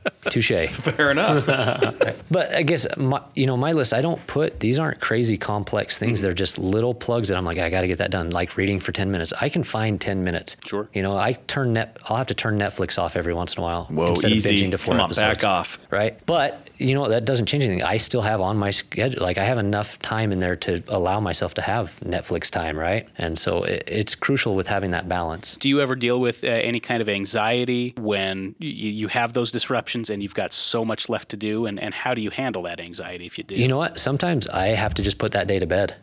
Touche. 0.28 0.68
Fair 0.70 1.10
enough. 1.10 1.46
But 2.30 2.54
I 2.54 2.62
guess 2.62 2.86
my, 2.96 3.20
you 3.34 3.46
know 3.46 3.56
my 3.56 3.72
list. 3.72 3.92
I 3.92 4.02
don't 4.02 4.24
put 4.28 4.60
these 4.60 4.78
aren't 4.78 5.00
crazy 5.00 5.36
complex 5.36 5.98
things. 5.98 6.20
They're 6.22 6.32
just 6.32 6.58
little 6.58 6.94
plugs 6.94 7.28
that 7.28 7.36
I'm 7.36 7.44
like 7.44 7.58
I 7.58 7.70
got 7.70 7.80
to 7.80 7.88
get 7.88 7.98
that 7.98 8.10
done. 8.12 8.30
Like 8.30 8.56
reading 8.56 8.78
for 8.78 8.92
ten 8.92 9.10
minutes. 9.10 9.32
I 9.40 9.48
can 9.48 9.64
find 9.64 10.00
ten 10.00 10.22
minutes. 10.22 10.56
Sure. 10.64 10.88
You 10.94 11.02
know 11.02 11.16
I 11.16 11.32
turn 11.32 11.72
net. 11.72 11.96
I'll 12.04 12.16
have 12.16 12.28
to 12.28 12.34
turn 12.34 12.58
Netflix 12.58 12.98
off 12.98 13.16
every 13.16 13.34
once 13.34 13.54
in 13.54 13.60
a 13.60 13.62
while. 13.62 13.86
Whoa, 13.86 14.08
instead 14.10 14.30
easy. 14.30 14.54
of 14.54 14.60
binging 14.60 14.70
to 14.72 14.78
four 14.78 14.92
Come 14.94 15.00
on, 15.00 15.04
episodes. 15.06 15.38
back 15.38 15.44
off. 15.44 15.78
Right. 15.90 16.24
But 16.26 16.70
you 16.78 16.94
know 16.94 17.08
that 17.08 17.24
doesn't 17.24 17.46
change 17.46 17.64
anything. 17.64 17.82
I 17.82 17.96
still 17.96 18.22
have 18.22 18.40
on 18.40 18.56
my 18.56 18.70
schedule. 18.70 19.22
Like 19.22 19.38
I 19.38 19.44
have 19.44 19.58
enough 19.58 19.98
time 19.98 20.30
in 20.30 20.38
there 20.38 20.56
to 20.56 20.82
allow 20.88 21.18
myself 21.20 21.54
to 21.54 21.62
have 21.62 21.98
Netflix 22.00 22.48
time. 22.50 22.78
Right. 22.78 23.08
And 23.18 23.36
so 23.38 23.64
it, 23.64 23.84
it's 23.88 24.14
crucial 24.14 24.54
with 24.54 24.68
having 24.68 24.92
that 24.92 25.08
balance. 25.08 25.56
Do 25.56 25.68
you 25.68 25.80
ever 25.80 25.96
deal 25.96 26.20
with 26.20 26.44
uh, 26.44 26.48
any 26.48 26.78
kind 26.78 27.02
of 27.02 27.08
anxiety 27.08 27.94
when 27.98 28.54
you, 28.58 28.90
you 28.90 29.08
have 29.08 29.32
those 29.32 29.50
disruptions 29.50 30.09
and 30.10 30.22
you've 30.22 30.34
got 30.34 30.52
so 30.52 30.84
much 30.84 31.08
left 31.08 31.28
to 31.30 31.36
do? 31.36 31.66
And, 31.66 31.78
and 31.80 31.94
how 31.94 32.14
do 32.14 32.20
you 32.20 32.30
handle 32.30 32.62
that 32.62 32.80
anxiety 32.80 33.26
if 33.26 33.38
you 33.38 33.44
do? 33.44 33.54
You 33.54 33.68
know 33.68 33.78
what? 33.78 33.98
Sometimes 33.98 34.46
I 34.48 34.68
have 34.68 34.94
to 34.94 35.02
just 35.02 35.18
put 35.18 35.32
that 35.32 35.46
day 35.46 35.58
to 35.58 35.66
bed. 35.66 35.96